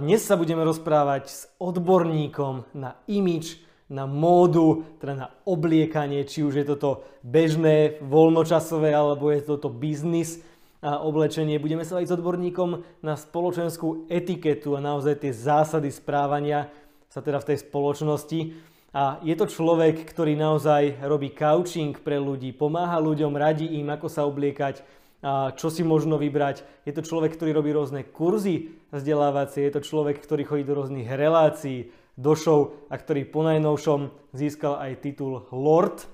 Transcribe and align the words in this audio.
Dnes 0.00 0.24
sa 0.24 0.40
budeme 0.40 0.64
rozprávať 0.64 1.24
s 1.28 1.44
odborníkom 1.60 2.72
na 2.72 2.96
imič, 3.04 3.60
na 3.92 4.08
módu, 4.08 4.88
teda 4.96 5.12
na 5.12 5.28
obliekanie, 5.44 6.24
či 6.24 6.40
už 6.40 6.56
je 6.56 6.64
toto 6.64 7.04
bežné, 7.20 8.00
voľnočasové, 8.00 8.96
alebo 8.96 9.28
je 9.28 9.44
toto 9.44 9.68
biznis 9.68 10.40
a 10.80 11.04
oblečenie. 11.04 11.60
Budeme 11.60 11.84
sa 11.84 12.00
aj 12.00 12.08
s 12.08 12.16
odborníkom 12.16 12.80
na 13.04 13.12
spoločenskú 13.12 14.08
etiketu 14.08 14.72
a 14.72 14.80
naozaj 14.80 15.20
tie 15.20 15.36
zásady 15.36 15.92
správania 15.92 16.72
sa 17.12 17.20
teda 17.20 17.36
v 17.44 17.52
tej 17.52 17.58
spoločnosti. 17.60 18.40
A 18.96 19.20
je 19.20 19.36
to 19.36 19.52
človek, 19.52 20.00
ktorý 20.08 20.32
naozaj 20.32 21.04
robí 21.04 21.28
coaching 21.36 21.92
pre 22.00 22.16
ľudí, 22.16 22.56
pomáha 22.56 22.96
ľuďom, 22.96 23.36
radí 23.36 23.68
im, 23.76 23.92
ako 23.92 24.08
sa 24.08 24.24
obliekať, 24.24 24.80
čo 25.56 25.68
si 25.68 25.84
možno 25.84 26.16
vybrať. 26.16 26.64
Je 26.88 26.92
to 26.96 27.04
človek, 27.04 27.36
ktorý 27.36 27.52
robí 27.52 27.70
rôzne 27.76 28.04
kurzy 28.08 28.72
vzdelávacie, 28.88 29.68
je 29.68 29.72
to 29.76 29.84
človek, 29.84 30.16
ktorý 30.20 30.42
chodí 30.48 30.64
do 30.64 30.76
rôznych 30.80 31.08
relácií, 31.12 31.92
do 32.16 32.32
show 32.36 32.76
a 32.88 32.96
ktorý 32.96 33.28
po 33.28 33.44
najnovšom 33.44 34.32
získal 34.32 34.80
aj 34.80 35.00
titul 35.04 35.44
Lord. 35.52 36.08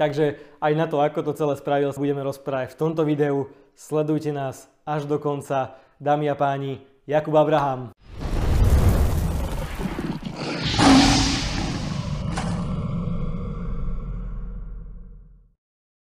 Takže 0.00 0.40
aj 0.64 0.72
na 0.74 0.86
to, 0.88 0.98
ako 0.98 1.20
to 1.20 1.32
celé 1.36 1.54
spravil, 1.60 1.92
budeme 1.92 2.24
rozprávať 2.24 2.72
v 2.72 2.80
tomto 2.80 3.02
videu. 3.04 3.52
Sledujte 3.76 4.32
nás 4.32 4.66
až 4.88 5.04
do 5.06 5.20
konca. 5.20 5.76
Dámy 6.00 6.32
a 6.32 6.36
páni, 6.36 6.80
Jakub 7.04 7.36
Abraham. 7.36 7.92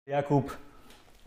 Jakub, 0.07 0.53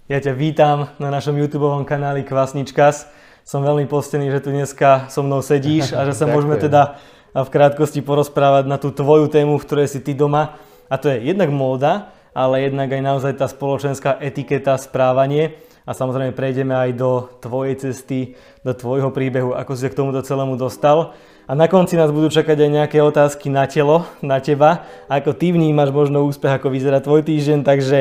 ja 0.05 0.21
ťa 0.21 0.37
vítam 0.37 0.93
na 1.01 1.09
našom 1.09 1.33
YouTube 1.33 1.65
kanáli 1.81 2.21
Kvasničkas. 2.21 3.09
Som 3.41 3.65
veľmi 3.65 3.89
postený, 3.89 4.29
že 4.29 4.45
tu 4.45 4.53
dneska 4.53 5.09
so 5.09 5.25
mnou 5.25 5.41
sedíš 5.41 5.97
a 5.97 6.05
že 6.05 6.13
sa 6.13 6.29
môžeme 6.33 6.61
teda 6.61 7.01
v 7.33 7.49
krátkosti 7.49 8.05
porozprávať 8.05 8.69
na 8.69 8.77
tú 8.77 8.93
tvoju 8.93 9.33
tému, 9.33 9.57
v 9.57 9.65
ktorej 9.65 9.89
si 9.89 9.99
ty 10.05 10.13
doma. 10.13 10.61
A 10.93 11.01
to 11.01 11.09
je 11.09 11.25
jednak 11.25 11.49
móda, 11.49 12.13
ale 12.37 12.69
jednak 12.69 12.93
aj 12.93 13.01
naozaj 13.01 13.33
tá 13.33 13.49
spoločenská 13.49 14.21
etiketa, 14.21 14.77
správanie. 14.77 15.57
A 15.89 15.97
samozrejme 15.97 16.37
prejdeme 16.37 16.77
aj 16.77 16.91
do 16.93 17.25
tvojej 17.41 17.89
cesty, 17.89 18.37
do 18.61 18.77
tvojho 18.77 19.09
príbehu, 19.09 19.57
ako 19.57 19.73
si 19.73 19.85
sa 19.85 19.89
k 19.89 19.97
tomuto 19.97 20.21
celému 20.21 20.53
dostal. 20.53 21.17
A 21.49 21.57
na 21.57 21.65
konci 21.65 21.97
nás 21.97 22.13
budú 22.13 22.29
čakať 22.29 22.57
aj 22.61 22.69
nejaké 22.69 22.97
otázky 23.01 23.49
na 23.49 23.65
telo, 23.65 24.05
na 24.21 24.37
teba, 24.37 24.85
ako 25.09 25.33
ty 25.33 25.49
vnímaš 25.49 25.89
možno 25.89 26.25
úspech, 26.29 26.61
ako 26.61 26.69
vyzerá 26.69 27.01
tvoj 27.01 27.25
týždeň, 27.25 27.65
takže 27.65 27.97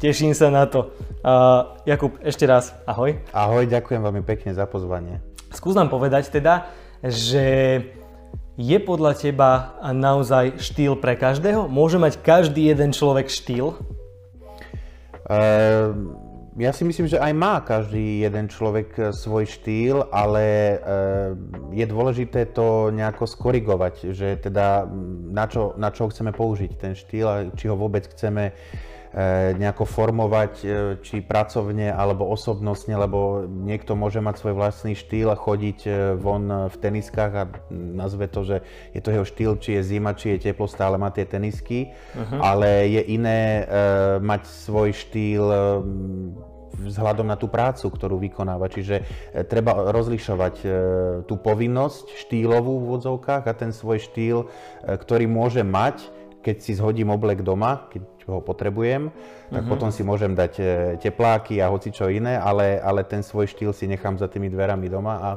Teším 0.00 0.32
sa 0.32 0.48
na 0.48 0.64
to. 0.64 0.94
Uh, 1.20 1.76
Jakub, 1.84 2.16
ešte 2.24 2.48
raz, 2.48 2.72
ahoj. 2.88 3.18
Ahoj, 3.36 3.68
ďakujem 3.68 4.00
veľmi 4.00 4.22
pekne 4.24 4.56
za 4.56 4.64
pozvanie. 4.64 5.20
Skús 5.52 5.76
nám 5.76 5.92
povedať 5.92 6.32
teda, 6.32 6.72
že 7.04 7.46
je 8.56 8.78
podľa 8.80 9.12
teba 9.16 9.76
naozaj 9.92 10.56
štýl 10.60 10.96
pre 10.96 11.16
každého? 11.18 11.68
Môže 11.68 12.00
mať 12.00 12.24
každý 12.24 12.72
jeden 12.72 12.96
človek 12.96 13.28
štýl? 13.28 13.76
Uh, 15.28 15.92
ja 16.56 16.72
si 16.72 16.84
myslím, 16.84 17.08
že 17.08 17.20
aj 17.20 17.32
má 17.32 17.64
každý 17.64 18.28
jeden 18.28 18.44
človek 18.44 18.88
e, 19.00 19.02
svoj 19.16 19.48
štýl, 19.48 20.04
ale 20.12 20.76
uh, 20.76 21.32
je 21.72 21.80
dôležité 21.88 22.44
to 22.52 22.92
nejako 22.92 23.24
skorigovať, 23.24 24.12
že 24.12 24.36
teda 24.36 24.84
na 25.32 25.48
čo, 25.48 25.72
na 25.80 25.88
čo 25.88 26.12
chceme 26.12 26.28
použiť 26.28 26.76
ten 26.76 26.92
štýl 26.92 27.24
a 27.24 27.36
či 27.56 27.72
ho 27.72 27.76
vôbec 27.80 28.04
chceme 28.04 28.52
E, 28.52 28.91
nejako 29.60 29.84
formovať, 29.84 30.52
e, 30.64 30.66
či 31.04 31.20
pracovne 31.20 31.92
alebo 31.92 32.24
osobnostne, 32.32 32.96
lebo 32.96 33.44
niekto 33.44 33.92
môže 33.92 34.24
mať 34.24 34.40
svoj 34.40 34.54
vlastný 34.56 34.96
štýl 34.96 35.28
a 35.28 35.36
chodiť 35.36 35.78
e, 35.84 35.90
von 36.16 36.48
v 36.72 36.76
teniskách 36.80 37.32
a 37.36 37.44
nazve 37.68 38.24
to, 38.32 38.40
že 38.40 38.56
je 38.96 39.00
to 39.04 39.12
jeho 39.12 39.26
štýl, 39.28 39.52
či 39.60 39.76
je 39.76 39.82
zima, 39.84 40.16
či 40.16 40.36
je 40.36 40.48
teplo, 40.48 40.64
stále 40.64 40.96
má 40.96 41.12
tie 41.12 41.28
tenisky, 41.28 41.92
uh-huh. 41.92 42.40
ale 42.40 42.88
je 42.88 43.02
iné 43.12 43.68
mať 44.20 44.42
svoj 44.48 44.96
štýl 44.96 45.44
vzhľadom 46.72 47.28
na 47.28 47.36
tú 47.36 47.52
prácu, 47.52 47.92
ktorú 47.92 48.16
vykonáva. 48.16 48.72
Čiže 48.72 49.04
treba 49.46 49.92
rozlišovať 49.92 50.54
tú 51.28 51.34
povinnosť 51.36 52.16
štýlovú 52.26 52.80
v 52.80 52.84
úvodzovkách 52.88 53.44
a 53.44 53.52
ten 53.56 53.70
svoj 53.76 54.00
štýl, 54.00 54.48
ktorý 54.84 55.28
môže 55.28 55.60
mať, 55.60 56.21
keď 56.42 56.56
si 56.58 56.74
zhodím 56.74 57.14
oblek 57.14 57.46
doma, 57.46 57.86
keď 57.88 58.02
ho 58.26 58.38
potrebujem, 58.42 59.10
tak 59.50 59.62
uh-huh. 59.62 59.70
potom 59.70 59.88
si 59.94 60.02
môžem 60.02 60.34
dať 60.34 60.52
e, 60.58 60.64
tepláky 60.98 61.62
a 61.62 61.70
hoci 61.70 61.94
čo 61.94 62.10
iné, 62.10 62.38
ale, 62.38 62.78
ale 62.82 63.06
ten 63.06 63.22
svoj 63.22 63.50
štýl 63.50 63.70
si 63.74 63.86
nechám 63.86 64.18
za 64.18 64.26
tými 64.26 64.50
dverami 64.50 64.90
doma 64.90 65.14
a 65.22 65.28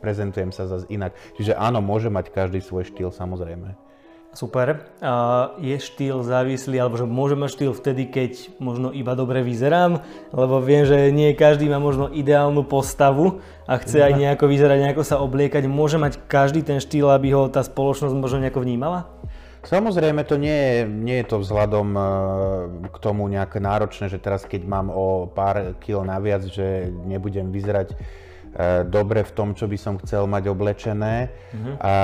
prezentujem 0.00 0.52
sa 0.52 0.68
zase 0.68 0.88
inak. 0.92 1.16
Čiže 1.36 1.56
áno, 1.56 1.80
môže 1.80 2.12
mať 2.12 2.32
každý 2.32 2.60
svoj 2.60 2.88
štýl 2.88 3.12
samozrejme. 3.14 3.92
Super. 4.32 4.88
A 5.04 5.52
je 5.60 5.76
štýl 5.76 6.24
závislý, 6.24 6.80
alebo 6.80 6.96
že 6.96 7.04
môže 7.04 7.36
mať 7.36 7.52
štýl 7.52 7.72
vtedy, 7.76 8.08
keď 8.08 8.32
možno 8.56 8.88
iba 8.88 9.12
dobre 9.12 9.44
vyzerám, 9.44 10.00
lebo 10.32 10.56
viem, 10.64 10.88
že 10.88 11.12
nie 11.12 11.36
každý 11.36 11.68
má 11.68 11.76
možno 11.76 12.08
ideálnu 12.08 12.64
postavu 12.64 13.44
a 13.68 13.76
chce 13.76 14.00
aj 14.00 14.16
nejako 14.16 14.48
vyzerať, 14.48 14.88
nejako 14.88 15.04
sa 15.04 15.20
obliekať. 15.20 15.68
Môže 15.68 16.00
mať 16.00 16.16
každý 16.32 16.64
ten 16.64 16.80
štýl, 16.80 17.12
aby 17.12 17.36
ho 17.36 17.52
tá 17.52 17.60
spoločnosť 17.60 18.16
možno 18.16 18.40
nejako 18.40 18.64
vnímala? 18.64 19.12
Samozrejme, 19.62 20.26
to 20.26 20.42
nie 20.42 20.58
je, 20.58 20.78
nie 20.90 21.16
je 21.22 21.26
to 21.30 21.36
vzhľadom 21.38 21.88
e, 21.94 22.02
k 22.90 22.96
tomu 22.98 23.30
nejaké 23.30 23.62
náročné, 23.62 24.10
že 24.10 24.18
teraz 24.18 24.42
keď 24.42 24.66
mám 24.66 24.90
o 24.90 25.30
pár 25.30 25.78
kil 25.78 26.02
naviac, 26.02 26.42
že 26.50 26.90
nebudem 27.06 27.54
vyzerať 27.54 27.94
dobre 28.88 29.24
v 29.24 29.32
tom, 29.32 29.48
čo 29.56 29.64
by 29.64 29.78
som 29.80 29.94
chcel 30.04 30.28
mať 30.28 30.52
oblečené. 30.52 31.32
Uh-huh. 31.52 31.74
A 31.80 31.94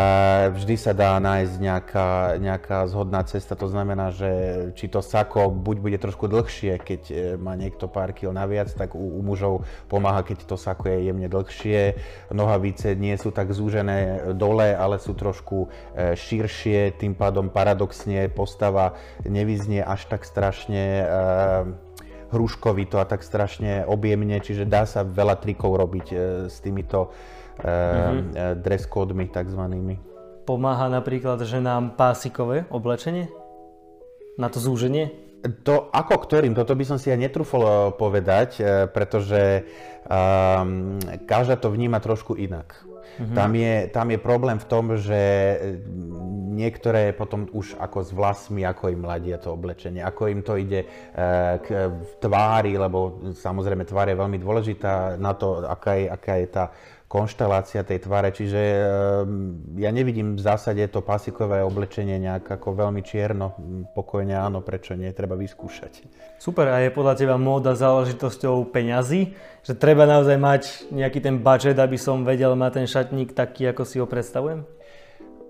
vždy 0.52 0.74
sa 0.80 0.96
dá 0.96 1.20
nájsť 1.20 1.54
nejaká, 1.60 2.08
nejaká 2.40 2.78
zhodná 2.88 3.20
cesta, 3.28 3.52
to 3.52 3.68
znamená, 3.68 4.08
že 4.12 4.30
či 4.72 4.88
to 4.88 5.04
sako 5.04 5.52
buď 5.52 5.76
bude 5.76 5.98
trošku 6.00 6.24
dlhšie, 6.24 6.80
keď 6.80 7.02
e, 7.08 7.14
má 7.36 7.52
niekto 7.52 7.84
pár 7.84 8.16
kil 8.16 8.32
naviac, 8.32 8.72
tak 8.72 8.96
u, 8.96 9.00
u 9.00 9.20
mužov 9.20 9.68
pomáha, 9.92 10.24
keď 10.24 10.48
to 10.48 10.56
sako 10.56 10.88
je 10.88 11.12
jemne 11.12 11.28
dlhšie. 11.28 11.80
Nohavice 12.32 12.96
nie 12.96 13.12
sú 13.20 13.28
tak 13.28 13.52
zúžené 13.52 14.32
dole, 14.32 14.72
ale 14.72 14.96
sú 14.96 15.12
trošku 15.12 15.68
e, 15.92 16.16
širšie, 16.16 16.96
tým 16.96 17.12
pádom 17.12 17.52
paradoxne 17.52 18.28
postava 18.32 18.96
nevyznie 19.28 19.84
až 19.84 20.08
tak 20.08 20.24
strašne 20.24 21.04
hruškovito 22.28 23.00
a 23.00 23.08
tak 23.08 23.24
strašne 23.24 23.84
objemne, 23.88 24.38
čiže 24.40 24.68
dá 24.68 24.84
sa 24.84 25.04
veľa 25.04 25.40
trikov 25.40 25.76
robiť 25.76 26.06
e, 26.12 26.16
s 26.48 26.60
týmito 26.60 27.12
mm-hmm. 27.58 28.62
dress 28.62 28.86
kódmi 28.86 29.28
takzvanými. 29.28 29.96
Pomáha 30.48 30.88
napríklad 30.88 31.44
ženám 31.44 31.98
pásikové 31.98 32.64
oblečenie? 32.72 33.28
Na 34.40 34.48
to 34.48 34.62
zúženie? 34.62 35.12
To 35.68 35.92
ako 35.92 36.24
ktorým, 36.24 36.56
toto 36.56 36.74
by 36.74 36.84
som 36.88 36.98
si 36.98 37.12
aj 37.14 37.20
netrúfol 37.20 37.94
povedať, 37.94 38.58
pretože 38.90 39.66
um, 40.08 40.98
každá 41.30 41.54
to 41.60 41.70
vníma 41.70 42.02
trošku 42.02 42.34
inak. 42.34 42.87
Mm-hmm. 43.16 43.34
Tam, 43.34 43.50
je, 43.54 43.74
tam 43.88 44.06
je 44.12 44.18
problém 44.20 44.58
v 44.60 44.68
tom, 44.68 44.84
že 44.94 45.20
niektoré 46.58 47.14
potom 47.14 47.46
už 47.54 47.78
ako 47.78 47.98
s 48.02 48.10
vlasmi, 48.10 48.66
ako 48.66 48.90
im 48.90 49.06
mladia 49.06 49.38
to 49.38 49.54
oblečenie, 49.54 50.02
ako 50.02 50.22
im 50.26 50.40
to 50.42 50.58
ide 50.58 50.82
e, 50.82 50.86
k 51.62 51.66
tvári, 52.18 52.74
lebo 52.74 53.30
samozrejme 53.30 53.86
tvár 53.86 54.10
je 54.10 54.18
veľmi 54.18 54.38
dôležitá 54.42 55.14
na 55.16 55.38
to, 55.38 55.62
aká 55.62 55.94
je, 55.94 56.06
aká 56.10 56.34
je 56.42 56.46
tá 56.50 56.64
konštelácia 57.08 57.80
tej 57.88 58.04
tváre, 58.04 58.28
čiže 58.36 58.60
e, 58.60 58.80
ja 59.80 59.88
nevidím 59.88 60.36
v 60.36 60.44
zásade 60.44 60.84
to 60.92 61.00
pasikové 61.00 61.64
oblečenie 61.64 62.20
nejak 62.20 62.60
ako 62.60 62.76
veľmi 62.76 63.00
čierno, 63.00 63.56
pokojne 63.96 64.36
áno, 64.36 64.60
prečo 64.60 64.92
nie, 64.92 65.08
treba 65.16 65.32
vyskúšať. 65.32 66.04
Super, 66.36 66.68
a 66.68 66.84
je 66.84 66.92
podľa 66.92 67.16
teba 67.16 67.40
móda 67.40 67.72
záležitosťou 67.72 68.68
peňazí? 68.68 69.32
Že 69.64 69.72
treba 69.80 70.04
naozaj 70.04 70.36
mať 70.36 70.62
nejaký 70.92 71.24
ten 71.24 71.40
budget, 71.40 71.80
aby 71.80 71.96
som 71.96 72.28
vedel 72.28 72.52
mať 72.52 72.84
ten 72.84 72.86
šatník 72.86 73.32
taký, 73.32 73.72
ako 73.72 73.82
si 73.88 73.96
ho 73.98 74.06
predstavujem? 74.06 74.68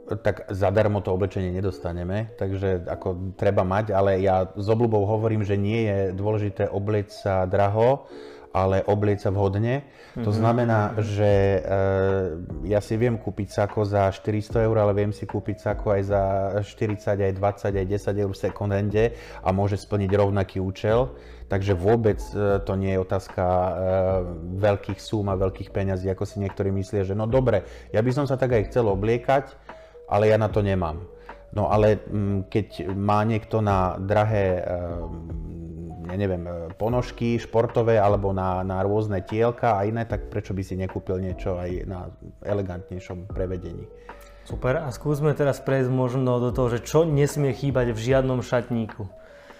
tak 0.08 0.48
zadarmo 0.48 1.04
to 1.04 1.12
oblečenie 1.12 1.52
nedostaneme, 1.52 2.32
takže 2.40 2.88
ako 2.88 3.36
treba 3.36 3.60
mať, 3.60 3.92
ale 3.92 4.24
ja 4.24 4.48
s 4.48 4.64
obľubou 4.64 5.04
hovorím, 5.04 5.44
že 5.44 5.60
nie 5.60 5.84
je 5.84 5.98
dôležité 6.16 6.72
oblieť 6.72 7.12
sa 7.12 7.44
draho, 7.44 8.08
ale 8.52 8.80
oblieť 8.84 9.28
sa 9.28 9.30
vhodne. 9.30 9.84
Mm-hmm. 9.84 10.24
To 10.24 10.30
mhm. 10.32 10.38
znamená, 10.38 10.80
že 11.00 11.32
e, 11.32 11.60
ja 12.68 12.80
si 12.80 12.96
viem 12.96 13.20
kúpiť 13.20 13.48
sako 13.52 13.84
za 13.84 14.08
400 14.10 14.66
eur, 14.66 14.76
ale 14.80 14.92
viem 14.96 15.12
si 15.12 15.28
kúpiť 15.28 15.56
sako 15.60 15.98
aj 15.98 16.02
za 16.08 16.22
40, 16.64 17.28
aj 17.28 17.34
20, 17.36 17.80
aj 17.80 17.86
10 17.86 18.22
eur 18.24 18.30
v 18.32 18.38
second 18.38 18.72
hande 18.72 19.04
a 19.44 19.48
môže 19.52 19.76
splniť 19.76 20.10
rovnaký 20.12 20.58
účel. 20.58 21.12
Takže 21.48 21.72
vôbec 21.72 22.20
e, 22.36 22.60
to 22.60 22.72
nie 22.76 22.92
je 22.92 23.00
otázka 23.00 23.44
e, 23.44 23.72
veľkých 24.60 25.00
súm 25.00 25.32
a 25.32 25.40
veľkých 25.40 25.72
peňazí, 25.72 26.08
ako 26.12 26.24
si 26.28 26.40
niektorí 26.44 26.68
myslia, 26.72 27.08
že 27.08 27.16
no 27.16 27.24
dobre, 27.24 27.64
ja 27.92 28.04
by 28.04 28.10
som 28.12 28.24
sa 28.28 28.36
tak 28.36 28.52
aj 28.52 28.68
chcel 28.68 28.84
obliekať, 28.88 29.56
ale 30.08 30.28
ja 30.28 30.36
na 30.36 30.52
to 30.52 30.60
nemám. 30.60 31.17
No 31.56 31.72
ale 31.72 31.96
mm, 31.96 32.52
keď 32.52 32.92
má 32.92 33.24
niekto 33.24 33.64
na 33.64 33.96
drahé, 33.96 34.62
ja 36.08 36.16
neviem, 36.16 36.44
ponožky 36.80 37.36
športové 37.36 38.00
alebo 38.00 38.32
na, 38.32 38.64
na 38.64 38.80
rôzne 38.80 39.20
tielka 39.24 39.76
a 39.76 39.84
iné, 39.84 40.08
tak 40.08 40.32
prečo 40.32 40.56
by 40.56 40.62
si 40.64 40.76
nekúpil 40.76 41.20
niečo 41.20 41.60
aj 41.60 41.70
na 41.84 42.08
elegantnejšom 42.44 43.28
prevedení? 43.28 43.84
Super, 44.48 44.80
a 44.80 44.88
skúsme 44.88 45.36
teraz 45.36 45.60
prejsť 45.60 45.92
možno 45.92 46.40
do 46.40 46.48
toho, 46.56 46.72
že 46.72 46.80
čo 46.80 47.04
nesmie 47.04 47.52
chýbať 47.52 47.92
v 47.92 48.00
žiadnom 48.00 48.40
šatníku. 48.40 49.04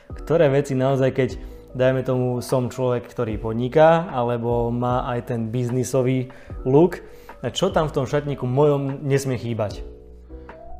Ktoré 0.08 0.48
veci 0.48 0.72
naozaj, 0.72 1.10
keď 1.12 1.30
dajme 1.76 2.00
tomu 2.00 2.40
som 2.40 2.72
človek, 2.72 3.04
ktorý 3.04 3.36
podniká, 3.36 4.08
alebo 4.08 4.72
má 4.72 5.04
aj 5.12 5.28
ten 5.28 5.52
biznisový 5.52 6.32
look, 6.64 7.04
čo 7.52 7.68
tam 7.68 7.92
v 7.92 7.94
tom 8.00 8.06
šatníku 8.08 8.48
mojom 8.48 9.04
nesmie 9.04 9.36
chýbať? 9.36 9.84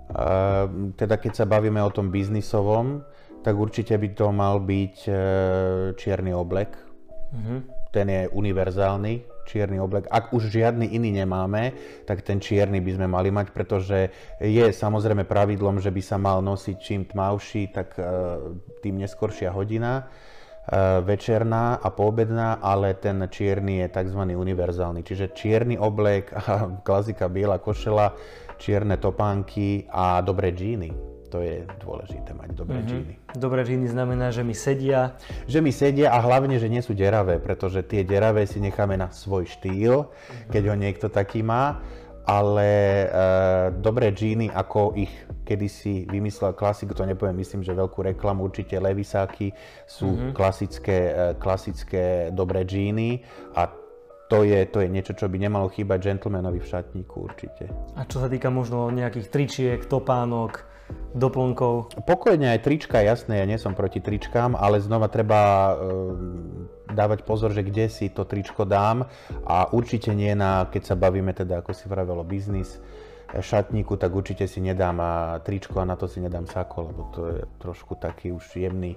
Uh, 0.09 0.93
teda 0.97 1.21
keď 1.21 1.33
sa 1.37 1.45
bavíme 1.45 1.81
o 1.85 1.93
tom 1.93 2.09
biznisovom, 2.09 3.05
tak 3.45 3.55
určite 3.55 3.93
by 4.01 4.09
to 4.17 4.27
mal 4.33 4.57
byť 4.59 4.97
uh, 5.09 5.17
čierny 6.01 6.33
oblek. 6.33 6.73
Uh-huh. 7.29 7.61
Ten 7.93 8.09
je 8.09 8.29
univerzálny, 8.33 9.39
čierny 9.49 9.81
oblek. 9.81 10.05
Ak 10.13 10.37
už 10.37 10.53
žiadny 10.53 10.93
iný 10.93 11.17
nemáme, 11.25 11.73
tak 12.05 12.21
ten 12.21 12.37
čierny 12.37 12.85
by 12.85 13.01
sme 13.01 13.09
mali 13.09 13.33
mať, 13.33 13.49
pretože 13.57 14.13
je 14.37 14.69
samozrejme 14.69 15.25
pravidlom, 15.25 15.81
že 15.81 15.89
by 15.89 16.03
sa 16.05 16.21
mal 16.21 16.45
nosiť 16.45 16.77
čím 16.77 17.09
tmavší, 17.09 17.73
tak 17.73 17.97
e, 17.97 18.05
tým 18.85 19.01
neskoršia 19.01 19.49
hodina 19.57 20.05
e, 20.05 21.01
večerná 21.01 21.81
a 21.81 21.89
poobedná, 21.89 22.61
ale 22.61 22.93
ten 23.01 23.25
čierny 23.25 23.81
je 23.81 23.89
tzv. 23.89 24.21
univerzálny. 24.37 25.01
Čiže 25.01 25.33
čierny 25.33 25.81
oblek 25.81 26.29
a 26.37 26.69
klasika 26.85 27.33
biela 27.33 27.57
košela, 27.57 28.13
čierne 28.59 28.99
topánky 28.99 29.87
a 29.89 30.21
dobré 30.21 30.53
džíny. 30.53 31.09
To 31.29 31.45
je 31.45 31.61
dôležité 31.85 32.33
mať 32.33 32.57
dobré 32.57 32.81
mm-hmm. 32.81 32.89
džíny. 32.89 33.15
Dobré 33.37 33.61
džíny 33.61 33.87
znamená, 33.93 34.33
že 34.33 34.41
mi 34.41 34.57
sedia. 34.57 35.13
Že 35.45 35.61
mi 35.61 35.73
sedia 35.77 36.09
a 36.17 36.19
hlavne, 36.25 36.57
že 36.57 36.73
nie 36.73 36.81
sú 36.81 36.97
deravé, 36.97 37.37
pretože 37.37 37.85
tie 37.85 38.01
deravé 38.01 38.49
si 38.49 38.59
necháme 38.65 38.97
na 38.97 39.13
svoj 39.13 39.45
štýl, 39.45 40.09
mm-hmm. 40.09 40.49
keď 40.49 40.63
ho 40.73 40.75
niekto 40.77 41.07
taký 41.13 41.45
má. 41.45 41.81
Ale 42.29 42.69
e, 42.69 43.07
dobré 43.81 44.13
džíny, 44.13 44.53
ako 44.53 44.93
ich 45.01 45.09
kedysi 45.49 46.05
vymyslel 46.13 46.53
klasik, 46.53 46.93
to 46.93 47.09
nepoviem, 47.09 47.41
myslím, 47.41 47.65
že 47.65 47.73
veľkú 47.73 48.05
reklamu, 48.05 48.45
určite 48.45 48.77
Levisáky 48.77 49.49
sú 49.89 50.13
mm-hmm. 50.13 50.33
klasické, 50.37 50.99
e, 51.09 51.13
klasické 51.41 52.29
dobré 52.29 52.69
džíny 52.69 53.25
a 53.57 53.73
to 54.29 54.45
je, 54.45 54.61
to 54.69 54.85
je 54.85 54.89
niečo, 54.93 55.17
čo 55.17 55.27
by 55.27 55.41
nemalo 55.41 55.73
chýbať 55.73 56.13
gentlemanovi 56.13 56.61
v 56.61 56.69
šatníku 56.69 57.17
určite. 57.17 57.73
A 57.97 58.05
čo 58.05 58.21
sa 58.21 58.29
týka 58.29 58.53
možno 58.53 58.93
nejakých 58.93 59.27
tričiek, 59.33 59.81
topánok, 59.89 60.69
doplnkov? 61.17 61.97
Pokojne 62.05 62.53
aj 62.53 62.65
trička, 62.65 63.01
jasné, 63.01 63.41
ja 63.41 63.47
nie 63.49 63.57
som 63.57 63.73
proti 63.73 64.05
tričkám, 64.05 64.53
ale 64.53 64.85
znova 64.85 65.09
treba 65.09 65.41
e, 65.41 65.73
dávať 66.93 67.25
pozor, 67.25 67.57
že 67.57 67.65
kde 67.65 67.89
si 67.89 68.13
to 68.13 68.29
tričko 68.29 68.69
dám 68.69 69.09
a 69.49 69.73
určite 69.73 70.13
nie 70.13 70.37
na, 70.37 70.69
keď 70.69 70.93
sa 70.93 70.95
bavíme 70.95 71.33
teda, 71.33 71.65
ako 71.65 71.73
si 71.73 71.89
vravelo, 71.89 72.21
biznis, 72.21 72.77
e, 73.33 73.41
šatníku, 73.41 73.97
tak 73.97 74.13
určite 74.13 74.45
si 74.45 74.61
nedám 74.61 75.01
a 75.01 75.13
tričko 75.41 75.81
a 75.81 75.89
na 75.89 75.97
to 75.97 76.05
si 76.05 76.21
nedám 76.21 76.45
sako, 76.45 76.77
lebo 76.93 77.01
to 77.17 77.21
je 77.33 77.39
trošku 77.65 77.97
taký 77.97 78.33
už 78.33 78.45
jemný 78.61 78.97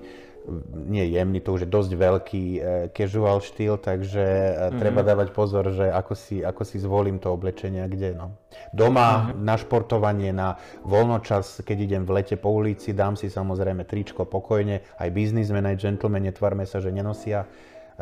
nie 0.74 1.06
jemný, 1.14 1.40
to 1.42 1.54
už 1.54 1.66
je 1.66 1.70
dosť 1.70 1.92
veľký 1.94 2.46
e, 2.58 2.60
casual 2.92 3.40
štýl, 3.46 3.78
takže 3.78 4.26
mm-hmm. 4.26 4.80
treba 4.82 5.02
dávať 5.06 5.30
pozor, 5.32 5.70
že 5.70 5.94
ako 5.94 6.14
si, 6.18 6.42
ako 6.42 6.64
si 6.66 6.82
zvolím 6.82 7.22
to 7.22 7.30
oblečenie 7.30 7.86
kde. 7.86 8.18
No. 8.18 8.34
Doma 8.74 9.32
mm-hmm. 9.32 9.42
na 9.46 9.56
športovanie, 9.56 10.32
na 10.34 10.58
voľnočas, 10.82 11.62
keď 11.62 11.78
idem 11.86 12.04
v 12.10 12.22
lete 12.22 12.36
po 12.42 12.50
ulici, 12.50 12.92
dám 12.92 13.14
si 13.14 13.30
samozrejme 13.30 13.86
tričko 13.86 14.26
pokojne, 14.26 14.82
aj 14.98 15.10
biznismen, 15.14 15.66
aj 15.66 15.78
gentleman, 15.78 16.26
netvarme 16.26 16.66
sa, 16.66 16.82
že 16.82 16.90
nenosia, 16.90 17.46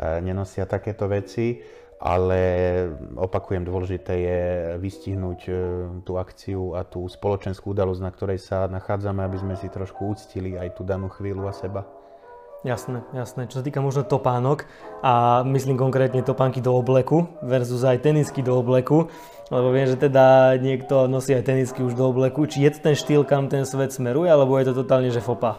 e, 0.00 0.24
nenosia 0.24 0.64
takéto 0.64 1.04
veci, 1.12 1.60
ale 2.00 2.40
opakujem, 3.20 3.60
dôležité 3.60 4.14
je 4.16 4.40
vystihnúť 4.80 5.40
tú 6.00 6.16
akciu 6.16 6.72
a 6.72 6.80
tú 6.88 7.04
spoločenskú 7.04 7.76
udalosť, 7.76 8.00
na 8.00 8.08
ktorej 8.08 8.40
sa 8.40 8.64
nachádzame, 8.72 9.20
aby 9.20 9.36
sme 9.36 9.52
si 9.60 9.68
trošku 9.68 10.08
uctili 10.08 10.56
aj 10.56 10.80
tú 10.80 10.88
danú 10.88 11.12
chvíľu 11.12 11.44
a 11.44 11.52
seba. 11.52 11.99
Jasné, 12.60 13.00
jasné. 13.16 13.48
Čo 13.48 13.60
sa 13.60 13.64
týka 13.64 13.80
možno 13.80 14.04
topánok 14.04 14.68
a 15.00 15.40
myslím 15.48 15.80
konkrétne 15.80 16.20
topánky 16.20 16.60
do 16.60 16.76
obleku 16.76 17.24
versus 17.40 17.88
aj 17.88 18.04
tenisky 18.04 18.44
do 18.44 18.52
obleku, 18.60 19.08
lebo 19.48 19.72
viem, 19.72 19.88
že 19.88 19.96
teda 19.96 20.60
niekto 20.60 21.08
nosí 21.08 21.32
aj 21.32 21.48
tenisky 21.48 21.80
už 21.80 21.96
do 21.96 22.12
obleku. 22.12 22.44
Či 22.44 22.68
je 22.68 22.70
ten 22.76 22.92
štýl, 22.92 23.24
kam 23.24 23.48
ten 23.48 23.64
svet 23.64 23.96
smeruje, 23.96 24.28
alebo 24.28 24.60
je 24.60 24.68
to 24.68 24.84
totálne, 24.84 25.08
že 25.08 25.24
fopa? 25.24 25.56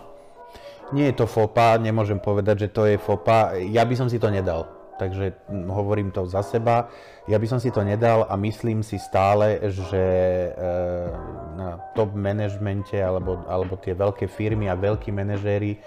Nie 0.93 1.09
je 1.09 1.23
to 1.23 1.25
fopa, 1.25 1.81
nemôžem 1.81 2.21
povedať, 2.21 2.69
že 2.69 2.69
to 2.69 2.85
je 2.85 3.01
fopa. 3.01 3.57
Ja 3.57 3.81
by 3.81 3.97
som 3.97 4.05
si 4.05 4.21
to 4.21 4.29
nedal. 4.29 4.69
Takže 5.01 5.49
hovorím 5.73 6.13
to 6.13 6.29
za 6.29 6.45
seba. 6.45 6.85
Ja 7.25 7.41
by 7.41 7.49
som 7.49 7.57
si 7.57 7.73
to 7.73 7.81
nedal 7.81 8.29
a 8.29 8.37
myslím 8.37 8.85
si 8.85 9.01
stále, 9.01 9.57
že 9.73 10.05
eh, 10.53 11.09
na 11.57 11.81
top 11.97 12.13
manažmente 12.13 13.01
alebo, 13.01 13.41
alebo 13.49 13.73
tie 13.81 13.97
veľké 13.97 14.29
firmy 14.29 14.69
a 14.69 14.77
veľkí 14.77 15.09
manažéri 15.09 15.81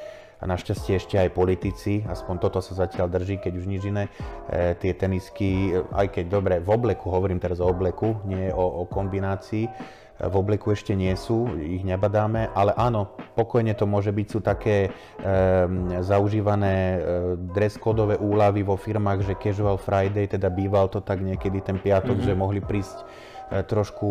a 0.44 0.50
našťastie 0.52 1.00
ešte 1.00 1.17
aj 1.17 1.32
politici, 1.32 2.05
aspoň 2.05 2.37
toto 2.37 2.61
sa 2.61 2.85
zatiaľ 2.85 3.08
drží, 3.08 3.41
keď 3.41 3.52
už 3.56 3.64
nič 3.64 3.82
iné, 3.88 4.12
e, 4.52 4.76
tie 4.76 4.93
tenisky, 4.93 5.73
aj 5.88 6.20
keď 6.20 6.25
dobre, 6.29 6.55
v 6.61 6.69
obleku, 6.69 7.08
hovorím 7.08 7.41
teraz 7.41 7.64
o 7.64 7.67
obleku, 7.73 8.20
nie 8.29 8.52
o, 8.52 8.61
o 8.61 8.85
kombinácii, 8.85 9.64
e, 9.64 9.70
v 10.20 10.35
obleku 10.37 10.69
ešte 10.76 10.93
nie 10.93 11.17
sú, 11.17 11.49
ich 11.56 11.81
nebadáme, 11.81 12.52
ale 12.52 12.76
áno, 12.76 13.17
pokojne 13.32 13.73
to 13.73 13.88
môže 13.88 14.12
byť, 14.12 14.26
sú 14.29 14.44
také 14.44 14.93
e, 14.93 15.29
zaužívané 16.05 16.76
e, 16.76 16.99
dress-kódové 17.56 18.20
úlavy 18.20 18.69
vo 18.69 18.76
firmách, 18.76 19.25
že 19.25 19.41
Casual 19.41 19.81
Friday, 19.81 20.29
teda 20.29 20.52
býval 20.52 20.93
to 20.93 21.00
tak 21.00 21.25
niekedy 21.25 21.64
ten 21.64 21.81
piatok, 21.81 22.20
mm-hmm. 22.20 22.37
že 22.37 22.37
mohli 22.37 22.61
prísť 22.61 23.32
E, 23.33 23.33
trošku 23.62 24.08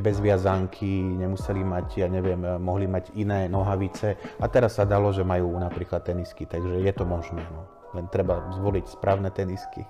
bez 0.00 0.16
viazanky, 0.16 1.04
nemuseli 1.04 1.60
mať, 1.60 1.86
ja 2.00 2.08
neviem, 2.08 2.40
e, 2.40 2.56
mohli 2.56 2.88
mať 2.88 3.12
iné 3.20 3.44
nohavice 3.44 4.16
a 4.40 4.48
teraz 4.48 4.80
sa 4.80 4.88
dalo, 4.88 5.12
že 5.12 5.26
majú 5.26 5.52
napríklad 5.60 6.00
tenisky, 6.00 6.48
takže 6.48 6.80
je 6.80 6.92
to 6.96 7.04
možné. 7.04 7.44
No. 7.52 7.68
Len 7.92 8.08
treba 8.08 8.48
zvoliť 8.56 8.96
správne 8.96 9.28
tenisky. 9.28 9.84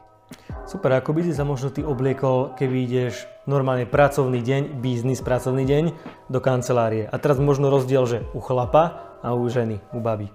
Super, 0.69 0.93
ako 0.99 1.17
by 1.17 1.21
si 1.25 1.33
sa 1.33 1.47
možno 1.47 1.73
ty 1.73 1.81
obliekol, 1.81 2.53
keby 2.59 2.85
ideš 2.85 3.25
normálne 3.49 3.89
pracovný 3.89 4.45
deň, 4.45 4.83
biznis 4.83 5.25
pracovný 5.25 5.65
deň 5.65 5.85
do 6.29 6.41
kancelárie. 6.43 7.09
A 7.09 7.17
teraz 7.17 7.41
možno 7.41 7.73
rozdiel, 7.73 8.05
že 8.05 8.19
u 8.37 8.41
chlapa 8.43 9.17
a 9.25 9.33
u 9.33 9.49
ženy, 9.49 9.81
u 9.97 10.03
baby. 10.03 10.29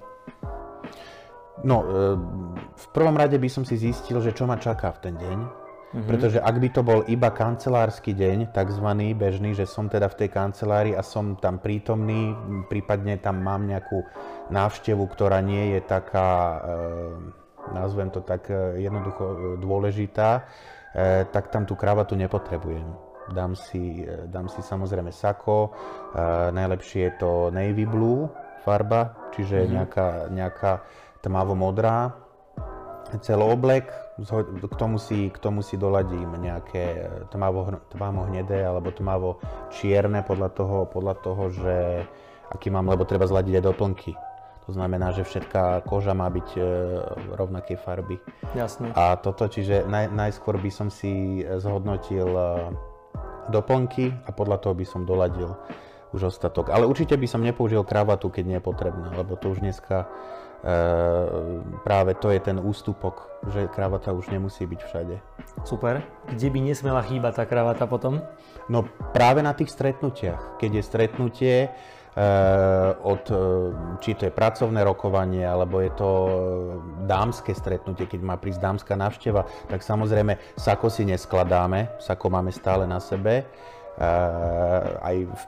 No, 1.62 1.86
e, 1.86 1.88
v 2.74 2.86
prvom 2.96 3.14
rade 3.14 3.38
by 3.38 3.50
som 3.52 3.64
si 3.68 3.78
zistil, 3.78 4.18
že 4.24 4.34
čo 4.34 4.50
ma 4.50 4.58
čaká 4.58 4.90
v 4.98 5.02
ten 5.12 5.16
deň 5.20 5.63
Mm-hmm. 5.94 6.10
Pretože 6.10 6.42
ak 6.42 6.56
by 6.58 6.70
to 6.74 6.82
bol 6.82 7.00
iba 7.06 7.30
kancelársky 7.30 8.18
deň, 8.18 8.50
takzvaný 8.50 9.14
bežný, 9.14 9.54
že 9.54 9.70
som 9.70 9.86
teda 9.86 10.10
v 10.10 10.26
tej 10.26 10.30
kancelárii 10.34 10.98
a 10.98 11.06
som 11.06 11.38
tam 11.38 11.62
prítomný, 11.62 12.34
prípadne 12.66 13.22
tam 13.22 13.46
mám 13.46 13.70
nejakú 13.70 14.02
návštevu, 14.50 15.06
ktorá 15.06 15.38
nie 15.46 15.78
je 15.78 15.80
taká, 15.86 16.30
e, 16.34 16.58
nazvem 17.78 18.10
to 18.10 18.26
tak 18.26 18.50
e, 18.50 18.82
jednoducho 18.82 19.22
e, 19.22 19.36
dôležitá, 19.62 20.50
e, 20.98 21.30
tak 21.30 21.54
tam 21.54 21.70
tú 21.70 21.78
kravatu 21.78 22.18
nepotrebujem. 22.18 22.90
Dám 23.30 23.54
si, 23.54 24.04
dám 24.34 24.50
si 24.50 24.66
samozrejme 24.66 25.14
sako, 25.14 25.70
e, 25.70 25.72
najlepšie 26.58 27.02
je 27.06 27.14
to 27.22 27.32
navy 27.54 27.86
blue 27.86 28.34
farba, 28.66 29.30
čiže 29.38 29.62
mm-hmm. 29.62 29.74
nejaká, 29.78 30.08
nejaká 30.34 30.72
tmavo-modrá, 31.22 32.18
celooblek, 33.22 34.03
k 34.14 34.76
tomu 34.78 35.02
si, 35.02 35.34
k 35.34 35.38
tomu 35.42 35.66
si 35.66 35.74
doladím 35.74 36.38
nejaké 36.38 37.10
tmavo, 37.34 37.82
tmavo 37.90 38.30
hnedé 38.30 38.62
alebo 38.62 38.94
tmavo 38.94 39.42
čierne 39.74 40.22
podľa 40.22 40.50
toho, 40.54 40.78
podľa 40.86 41.16
toho, 41.26 41.44
že 41.50 41.76
aký 42.54 42.70
mám, 42.70 42.86
lebo 42.86 43.10
treba 43.10 43.26
zladiť 43.26 43.58
aj 43.58 43.66
doplnky. 43.66 44.14
To 44.64 44.72
znamená, 44.72 45.12
že 45.12 45.28
všetká 45.28 45.84
koža 45.84 46.16
má 46.16 46.32
byť 46.32 46.50
e, 46.56 46.62
rovnakej 47.36 47.78
farby. 47.84 48.16
Jasne. 48.56 48.96
A 48.96 49.20
toto, 49.20 49.52
čiže 49.52 49.84
naj, 49.84 50.08
najskôr 50.08 50.56
by 50.56 50.72
som 50.72 50.88
si 50.88 51.44
zhodnotil 51.60 52.32
e, 52.32 52.48
doplnky 53.52 54.14
a 54.24 54.32
podľa 54.32 54.64
toho 54.64 54.74
by 54.78 54.86
som 54.88 55.04
doladil 55.04 55.52
už 56.16 56.32
ostatok. 56.32 56.72
Ale 56.72 56.88
určite 56.88 57.18
by 57.20 57.28
som 57.28 57.44
nepoužil 57.44 57.84
kravatu, 57.84 58.32
keď 58.32 58.44
nie 58.46 58.58
je 58.62 58.64
potrebné, 58.64 59.12
lebo 59.18 59.36
to 59.36 59.52
už 59.52 59.60
dneska 59.60 60.08
práve 61.84 62.16
to 62.16 62.32
je 62.32 62.40
ten 62.40 62.56
ústupok, 62.56 63.28
že 63.52 63.68
kravata 63.68 64.16
už 64.16 64.32
nemusí 64.32 64.64
byť 64.64 64.80
všade. 64.80 65.16
Super. 65.68 66.00
Kde 66.32 66.48
by 66.48 66.60
nesmela 66.64 67.04
chýbať 67.04 67.44
tá 67.44 67.46
kravata 67.46 67.84
potom? 67.84 68.24
No 68.72 68.88
práve 69.12 69.44
na 69.44 69.52
tých 69.52 69.76
stretnutiach. 69.76 70.58
Keď 70.58 70.72
je 70.80 70.84
stretnutie, 70.84 71.56
Uh, 72.14 72.94
od, 73.10 73.26
uh, 73.34 73.98
či 73.98 74.14
to 74.14 74.30
je 74.30 74.38
pracovné 74.38 74.86
rokovanie, 74.86 75.42
alebo 75.42 75.82
je 75.82 75.90
to 75.98 76.10
dámske 77.10 77.58
stretnutie, 77.58 78.06
keď 78.06 78.22
má 78.22 78.38
prísť 78.38 78.62
dámska 78.62 78.94
návšteva, 78.94 79.50
tak 79.66 79.82
samozrejme 79.82 80.38
sako 80.54 80.94
si 80.94 81.10
neskladáme, 81.10 81.98
sako 81.98 82.38
máme 82.38 82.54
stále 82.54 82.86
na 82.86 83.02
sebe. 83.02 83.50
Aj 85.14 85.20
v, 85.30 85.44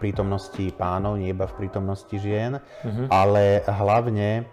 prítomnosti 0.00 0.64
pánov, 0.74 1.20
nie 1.20 1.30
iba 1.30 1.44
v 1.44 1.54
prítomnosti 1.60 2.16
žien, 2.16 2.56
uh-huh. 2.56 3.06
ale 3.12 3.60
hlavne 3.68 4.48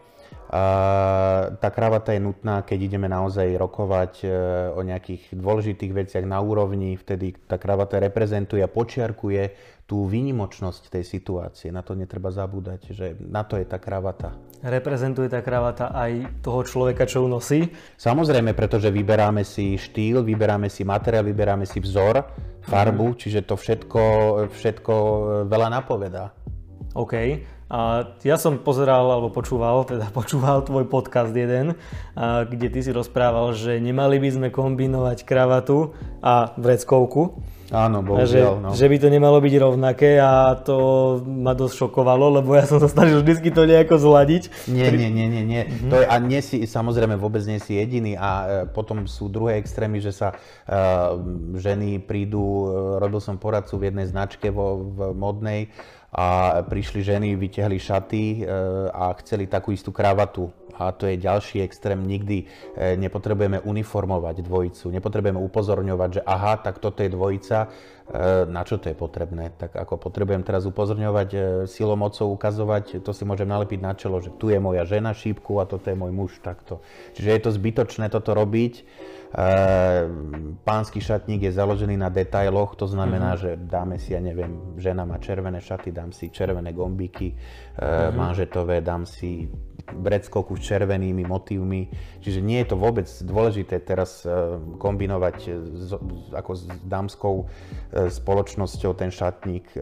tá 1.62 1.70
kravata 1.70 2.10
je 2.10 2.26
nutná, 2.26 2.66
keď 2.66 2.90
ideme 2.90 3.06
naozaj 3.06 3.54
rokovať 3.54 4.14
e, 4.26 4.28
o 4.74 4.82
nejakých 4.82 5.38
dôležitých 5.38 5.94
veciach 5.94 6.26
na 6.26 6.42
úrovni, 6.42 6.98
vtedy 6.98 7.38
tá 7.46 7.62
kravata 7.62 8.02
reprezentuje 8.02 8.66
a 8.66 8.70
počiarkuje 8.70 9.78
tú 9.86 10.10
výnimočnosť 10.10 10.90
tej 10.90 11.06
situácie. 11.06 11.70
Na 11.70 11.86
to 11.86 11.94
netreba 11.94 12.34
zabúdať, 12.34 12.94
že 12.94 13.14
na 13.22 13.46
to 13.46 13.62
je 13.62 13.66
tá 13.66 13.78
kravata. 13.78 14.34
Reprezentuje 14.66 15.30
tá 15.30 15.46
kravata 15.46 15.94
aj 15.94 16.42
toho 16.42 16.66
človeka, 16.66 17.06
čo 17.06 17.26
ju 17.26 17.28
nosí? 17.30 17.60
Samozrejme, 17.98 18.58
pretože 18.58 18.90
vyberáme 18.90 19.46
si 19.46 19.78
štýl, 19.78 20.26
vyberáme 20.26 20.70
si 20.70 20.82
materiál, 20.82 21.26
vyberáme 21.30 21.70
si 21.70 21.78
vzor, 21.78 22.26
farbu, 22.66 23.14
mm. 23.14 23.18
čiže 23.22 23.42
to 23.46 23.54
všetko, 23.54 24.04
všetko 24.50 24.94
veľa 25.46 25.68
napovedá. 25.74 26.34
OK. 26.98 27.14
A 27.70 28.02
ja 28.26 28.34
som 28.42 28.58
pozeral, 28.58 29.06
alebo 29.06 29.30
počúval, 29.30 29.86
teda 29.86 30.10
počúval 30.18 30.66
tvoj 30.66 30.90
podcast 30.90 31.30
jeden, 31.32 31.78
a, 32.18 32.44
kde 32.50 32.68
ty 32.74 32.82
si 32.82 32.90
rozprával, 32.90 33.54
že 33.54 33.78
nemali 33.78 34.18
by 34.18 34.30
sme 34.34 34.48
kombinovať 34.50 35.22
kravatu 35.22 35.94
a 36.20 36.58
vreckovku. 36.58 37.38
Áno, 37.70 38.02
bohužiaľ. 38.02 38.54
No. 38.66 38.70
Že 38.74 38.88
by 38.90 38.98
to 38.98 39.08
nemalo 39.14 39.38
byť 39.38 39.54
rovnaké 39.62 40.18
a 40.18 40.58
to 40.58 40.78
ma 41.22 41.54
dosť 41.54 41.86
šokovalo, 41.86 42.42
lebo 42.42 42.58
ja 42.58 42.66
som 42.66 42.82
sa 42.82 42.90
snažil 42.90 43.22
vždy 43.22 43.50
to 43.54 43.70
nejako 43.70 44.02
zladiť. 44.02 44.70
Nie, 44.74 44.90
nie, 44.90 45.10
nie, 45.14 45.30
nie. 45.30 45.44
nie. 45.46 45.62
Mm-hmm. 45.70 45.90
To 45.94 45.96
je, 46.02 46.06
a 46.10 46.16
nie 46.18 46.42
si, 46.42 46.66
samozrejme 46.66 47.14
vôbec 47.22 47.46
nie 47.46 47.62
si 47.62 47.78
jediný 47.78 48.18
a 48.18 48.30
e, 48.30 48.46
potom 48.74 49.06
sú 49.06 49.30
druhé 49.30 49.62
extrémy, 49.62 50.02
že 50.02 50.10
sa 50.10 50.34
uh, 50.34 51.14
ženy 51.62 52.02
prídu, 52.02 52.42
uh, 52.42 52.62
robil 52.98 53.22
som 53.22 53.38
poradcu 53.38 53.78
v 53.78 53.94
jednej 53.94 54.10
značke 54.10 54.50
vo, 54.50 54.82
v 54.90 55.00
modnej, 55.14 55.70
a 56.10 56.60
prišli 56.66 57.06
ženy, 57.06 57.38
vyťahli 57.38 57.78
šaty 57.78 58.24
e, 58.42 58.50
a 58.90 59.14
chceli 59.22 59.46
takú 59.46 59.70
istú 59.70 59.94
kravatu. 59.94 60.50
A 60.80 60.92
to 60.92 61.06
je 61.06 61.20
ďalší 61.20 61.62
extrém. 61.62 62.00
Nikdy 62.08 62.38
e, 62.40 62.98
nepotrebujeme 62.98 63.60
uniformovať 63.60 64.42
dvojicu, 64.42 64.90
nepotrebujeme 64.90 65.40
upozorňovať, 65.40 66.10
že 66.14 66.22
aha, 66.26 66.58
tak 66.64 66.80
toto 66.80 67.04
je 67.04 67.12
dvojica, 67.12 67.68
na 68.50 68.62
čo 68.66 68.82
to 68.82 68.90
je 68.90 68.98
potrebné. 68.98 69.54
Tak 69.54 69.78
ako 69.78 70.02
potrebujem 70.02 70.42
teraz 70.42 70.66
upozorňovať, 70.66 71.30
silou 71.70 71.94
mocou 71.94 72.34
ukazovať, 72.34 73.06
to 73.06 73.12
si 73.14 73.24
môžem 73.24 73.46
nalepiť 73.46 73.80
na 73.80 73.94
čelo, 73.94 74.18
že 74.18 74.34
tu 74.34 74.50
je 74.50 74.58
moja 74.58 74.82
žena 74.86 75.14
šípku 75.14 75.62
a 75.62 75.70
toto 75.70 75.90
je 75.90 75.98
môj 75.98 76.10
muž 76.10 76.32
takto. 76.42 76.82
Čiže 77.14 77.30
je 77.30 77.42
to 77.46 77.52
zbytočné 77.54 78.10
toto 78.10 78.34
robiť 78.34 78.86
Ehm, 79.30 80.58
pánsky 80.66 80.98
šatník 80.98 81.46
je 81.46 81.54
založený 81.54 82.02
na 82.02 82.10
detailoch, 82.10 82.74
to 82.74 82.90
znamená, 82.90 83.38
mm-hmm. 83.38 83.62
že 83.62 83.62
dáme 83.70 84.02
si, 84.02 84.18
ja 84.18 84.22
neviem, 84.26 84.74
žena 84.82 85.06
má 85.06 85.22
červené 85.22 85.62
šaty, 85.62 85.94
dám 85.94 86.10
si 86.10 86.34
červené 86.34 86.74
gombíky, 86.74 87.38
mm-hmm. 87.38 88.18
manžetové, 88.18 88.82
dám 88.82 89.06
si 89.06 89.46
breckoku 89.90 90.58
s 90.58 90.66
červenými 90.66 91.30
motívmi. 91.30 91.94
Čiže 92.26 92.42
nie 92.42 92.62
je 92.62 92.74
to 92.74 92.76
vôbec 92.78 93.06
dôležité 93.06 93.82
teraz 93.82 94.22
kombinovať 94.78 95.38
s, 95.50 95.94
ako 96.34 96.52
s 96.54 96.70
dámskou 96.86 97.50
spoločnosťou 98.08 98.96
ten 98.96 99.12
šatník. 99.12 99.76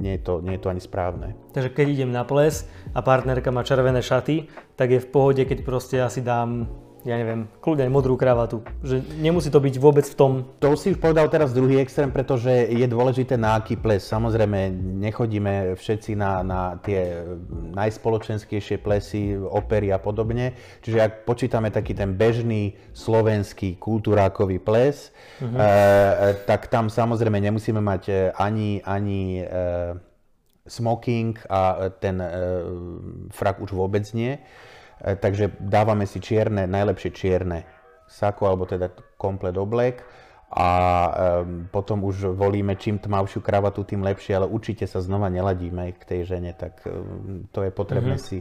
Nie 0.00 0.16
je, 0.16 0.22
to, 0.24 0.40
nie 0.40 0.56
je 0.56 0.62
to 0.64 0.72
ani 0.72 0.80
správne. 0.80 1.36
Takže 1.52 1.76
keď 1.76 1.86
idem 1.92 2.10
na 2.14 2.24
ples 2.24 2.64
a 2.96 3.04
partnerka 3.04 3.52
má 3.52 3.60
červené 3.60 4.00
šaty, 4.00 4.48
tak 4.80 4.96
je 4.96 5.04
v 5.04 5.08
pohode, 5.12 5.42
keď 5.44 5.58
proste 5.60 6.00
asi 6.00 6.24
dám 6.24 6.64
ja 7.08 7.16
neviem, 7.16 7.48
kľudne 7.64 7.88
modrú 7.88 8.20
kravatu. 8.20 8.60
Že 8.84 9.00
nemusí 9.16 9.48
to 9.48 9.64
byť 9.64 9.74
vôbec 9.80 10.04
v 10.04 10.12
tom... 10.12 10.32
To 10.60 10.76
si 10.76 10.92
už 10.92 11.00
povedal 11.00 11.24
teraz 11.32 11.56
druhý 11.56 11.80
extrém, 11.80 12.12
pretože 12.12 12.52
je 12.68 12.84
dôležité 12.84 13.40
na 13.40 13.56
aký 13.56 13.80
ples. 13.80 14.04
Samozrejme, 14.04 14.68
nechodíme 15.00 15.72
všetci 15.72 16.12
na, 16.20 16.44
na 16.44 16.76
tie 16.84 17.24
najspoločenskejšie 17.72 18.84
plesy, 18.84 19.40
opery 19.40 19.88
a 19.88 19.96
podobne. 19.96 20.52
Čiže 20.84 20.98
ak 21.00 21.12
počítame 21.24 21.72
taký 21.72 21.96
ten 21.96 22.12
bežný 22.12 22.76
slovenský 22.92 23.80
kultúrákový 23.80 24.60
ples, 24.60 25.08
uh-huh. 25.40 25.48
e, 25.48 26.36
tak 26.44 26.68
tam 26.68 26.92
samozrejme 26.92 27.40
nemusíme 27.40 27.80
mať 27.80 28.02
e, 28.04 28.12
ani, 28.36 28.84
ani 28.84 29.40
e, 29.40 29.44
smoking 30.68 31.40
a 31.48 31.88
ten 31.96 32.20
e, 32.20 32.28
frak 33.32 33.64
už 33.64 33.72
vôbec 33.72 34.04
nie. 34.12 34.36
E, 35.02 35.14
takže 35.14 35.54
dávame 35.58 36.06
si 36.06 36.18
čierne, 36.18 36.66
najlepšie 36.66 37.10
čierne 37.14 37.64
sako, 38.08 38.42
alebo 38.48 38.64
teda 38.64 38.88
komplet 39.20 39.54
oblek 39.54 40.02
a 40.48 40.68
um, 41.44 41.68
potom 41.68 42.00
už 42.08 42.32
volíme 42.32 42.72
čím 42.80 42.96
tmavšiu 42.96 43.44
kravatu, 43.44 43.84
tým 43.84 44.00
lepšie, 44.00 44.32
ale 44.32 44.48
určite 44.48 44.88
sa 44.88 45.04
znova 45.04 45.28
neladíme 45.28 45.92
k 45.92 46.02
tej 46.08 46.20
žene, 46.24 46.56
tak 46.56 46.80
um, 46.88 47.44
to 47.52 47.68
je 47.68 47.70
potrebné, 47.70 48.16
mm-hmm. 48.16 48.32
si, 48.32 48.40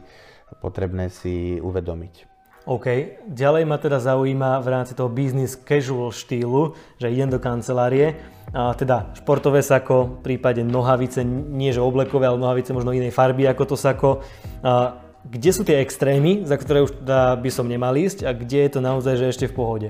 potrebné 0.64 1.12
si 1.12 1.60
uvedomiť. 1.60 2.40
OK. 2.68 2.88
Ďalej 3.32 3.64
ma 3.64 3.76
teda 3.80 4.00
zaujíma 4.00 4.60
v 4.60 4.68
rámci 4.68 4.92
toho 4.96 5.12
business 5.12 5.56
casual 5.56 6.12
štýlu, 6.12 6.76
že 7.00 7.12
idem 7.12 7.32
do 7.32 7.40
kancelárie, 7.40 8.16
a 8.56 8.72
teda 8.72 9.12
športové 9.16 9.60
sako, 9.60 10.24
v 10.24 10.32
prípade 10.36 10.64
nohavice, 10.64 11.24
nie 11.28 11.76
že 11.76 11.84
oblekové, 11.84 12.28
ale 12.32 12.40
nohavice 12.40 12.72
možno 12.72 12.96
inej 12.96 13.12
farby 13.12 13.48
ako 13.52 13.64
to 13.68 13.76
sako. 13.76 14.24
A 14.64 15.07
kde 15.28 15.50
sú 15.52 15.68
tie 15.68 15.84
extrémy, 15.84 16.48
za 16.48 16.56
ktoré 16.56 16.88
už 16.88 17.04
teda 17.04 17.36
by 17.36 17.50
som 17.52 17.68
nemal 17.68 17.92
ísť 17.94 18.24
a 18.24 18.32
kde 18.32 18.64
je 18.64 18.72
to 18.72 18.80
naozaj 18.80 19.20
že 19.20 19.32
ešte 19.32 19.46
v 19.52 19.58
pohode? 19.58 19.90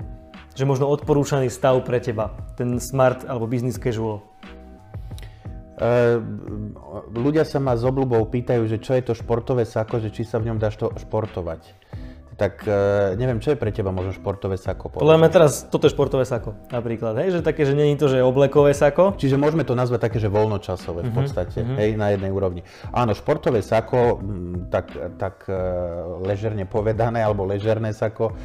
Že 0.58 0.66
možno 0.66 0.90
odporúčaný 0.90 1.54
stav 1.54 1.78
pre 1.86 2.02
teba, 2.02 2.34
ten 2.58 2.82
smart 2.82 3.24
alebo 3.30 3.46
business 3.46 3.78
casual. 3.78 4.26
Uh, 5.78 6.18
ľudia 7.14 7.46
sa 7.46 7.62
ma 7.62 7.78
s 7.78 7.86
obľubou 7.86 8.26
pýtajú, 8.34 8.66
že 8.66 8.82
čo 8.82 8.98
je 8.98 9.06
to 9.06 9.14
športové 9.14 9.62
sako, 9.62 10.02
že 10.02 10.10
či 10.10 10.26
sa 10.26 10.42
v 10.42 10.50
ňom 10.50 10.58
to 10.58 10.90
športovať 10.98 11.62
tak 12.38 12.62
uh, 12.70 13.18
neviem, 13.18 13.42
čo 13.42 13.52
je 13.54 13.58
pre 13.58 13.74
teba 13.74 13.90
možno 13.90 14.14
športové 14.14 14.62
sako? 14.62 14.94
Podľa 14.94 15.18
mňa 15.18 15.30
teraz 15.34 15.66
toto 15.66 15.90
je 15.90 15.92
športové 15.98 16.22
sako 16.22 16.54
napríklad, 16.70 17.18
hej, 17.18 17.34
že 17.34 17.40
také, 17.42 17.66
že 17.66 17.74
není 17.74 17.98
to, 17.98 18.06
že 18.06 18.22
oblekové 18.22 18.78
sako. 18.78 19.18
Čiže 19.18 19.42
môžeme 19.42 19.66
to 19.66 19.74
nazvať 19.74 20.06
také, 20.06 20.22
že 20.22 20.30
voľnočasové 20.30 21.02
v 21.02 21.10
mhm, 21.10 21.18
podstate, 21.18 21.66
uh-huh. 21.66 21.78
hej, 21.82 21.90
na 21.98 22.14
jednej 22.14 22.30
úrovni. 22.30 22.62
Áno, 22.94 23.18
športové 23.18 23.66
sako, 23.66 24.22
tak, 24.70 24.94
tak 25.18 25.50
uh, 25.50 26.22
ležerne 26.22 26.70
povedané, 26.70 27.26
alebo 27.26 27.42
ležerné 27.42 27.90
sako, 27.98 28.38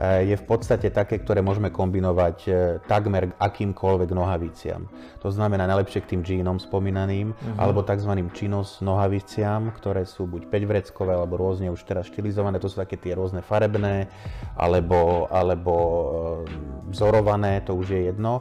je 0.00 0.32
v 0.32 0.44
podstate 0.48 0.88
také, 0.88 1.20
ktoré 1.20 1.44
môžeme 1.44 1.68
kombinovať 1.68 2.38
eh, 2.48 2.54
takmer 2.88 3.36
akýmkoľvek 3.36 4.10
nohaviciam. 4.16 4.88
To 5.20 5.28
znamená 5.28 5.68
najlepšie 5.68 6.00
k 6.00 6.16
tým 6.16 6.24
džínom 6.24 6.56
spomínaným, 6.56 7.36
uh-huh. 7.36 7.60
alebo 7.60 7.84
tzv. 7.84 8.08
činos 8.32 8.80
nohaviciam, 8.80 9.68
ktoré 9.76 10.08
sú 10.08 10.24
buď 10.24 10.48
5-vreckové, 10.48 11.12
alebo 11.12 11.36
rôzne 11.36 11.68
už 11.68 11.84
teraz 11.84 12.08
štilizované, 12.08 12.56
to 12.56 12.72
sú 12.72 12.80
také 12.80 12.96
tie 12.96 13.12
rôzne 13.12 13.44
farebné, 13.44 14.08
alebo, 14.56 15.28
alebo 15.28 15.74
eh, 15.76 16.08
vzorované, 16.88 17.60
to 17.60 17.76
už 17.76 17.92
je 17.92 18.00
jedno 18.08 18.40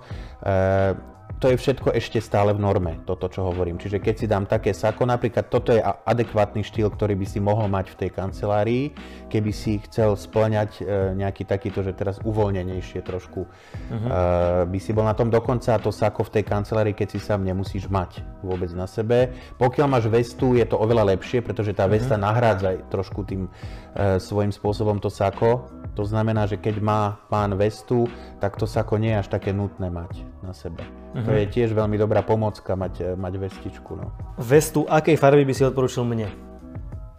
to 1.40 1.48
je 1.48 1.56
všetko 1.56 1.96
ešte 1.96 2.20
stále 2.20 2.52
v 2.52 2.60
norme, 2.60 3.00
toto 3.08 3.32
čo 3.32 3.48
hovorím. 3.48 3.80
Čiže 3.80 4.04
keď 4.04 4.16
si 4.20 4.28
dám 4.28 4.44
také 4.44 4.76
sako, 4.76 5.08
napríklad 5.08 5.48
toto 5.48 5.72
je 5.72 5.80
adekvátny 5.80 6.68
štýl, 6.68 6.92
ktorý 6.92 7.16
by 7.16 7.26
si 7.26 7.40
mohol 7.40 7.72
mať 7.72 7.96
v 7.96 8.00
tej 8.06 8.10
kancelárii, 8.12 8.92
keby 9.30 9.54
si 9.54 9.78
chcel 9.86 10.18
splňať 10.18 10.82
e, 10.82 11.14
nejaký 11.14 11.46
takýto, 11.46 11.86
že 11.86 11.94
teraz 11.94 12.18
uvoľnenejšie 12.26 13.06
trošku 13.06 13.46
uh-huh. 13.46 14.66
by 14.66 14.80
si 14.82 14.92
bol 14.92 15.06
na 15.06 15.14
tom. 15.14 15.30
Dokonca 15.30 15.78
to 15.78 15.94
sako 15.94 16.26
v 16.26 16.42
tej 16.42 16.44
kancelárii, 16.50 16.98
keď 16.98 17.08
si 17.16 17.20
sám 17.22 17.46
nemusíš 17.46 17.86
mať 17.88 18.26
vôbec 18.42 18.74
na 18.74 18.90
sebe. 18.90 19.32
Pokiaľ 19.62 19.88
máš 19.88 20.10
vestu, 20.10 20.58
je 20.58 20.66
to 20.66 20.82
oveľa 20.82 21.16
lepšie, 21.16 21.46
pretože 21.46 21.78
tá 21.78 21.86
vesta 21.86 22.18
uh-huh. 22.18 22.26
nahrádza 22.26 22.82
trošku 22.90 23.24
tým 23.30 23.46
e, 23.46 24.18
svojím 24.18 24.50
spôsobom 24.50 24.98
to 24.98 25.14
sako. 25.14 25.70
To 25.94 26.04
znamená, 26.04 26.50
že 26.50 26.58
keď 26.58 26.82
má 26.82 27.22
pán 27.30 27.54
vestu, 27.54 28.10
tak 28.42 28.58
to 28.58 28.66
sako 28.66 28.98
nie 28.98 29.14
je 29.14 29.22
až 29.22 29.28
také 29.30 29.54
nutné 29.54 29.94
mať 29.94 30.26
na 30.42 30.58
sebe. 30.58 30.82
Uh-huh. 30.82 31.24
To 31.24 31.32
je 31.38 31.46
tiež 31.46 31.78
veľmi 31.78 31.96
dobrá 32.02 32.26
pomocka 32.26 32.74
mať, 32.74 33.14
mať 33.14 33.34
vestičku. 33.38 33.92
No. 33.94 34.10
Vestu 34.42 34.90
akej 34.90 35.20
farby 35.20 35.46
by 35.46 35.54
si 35.54 35.64
odporučil 35.68 36.02
mne? 36.08 36.50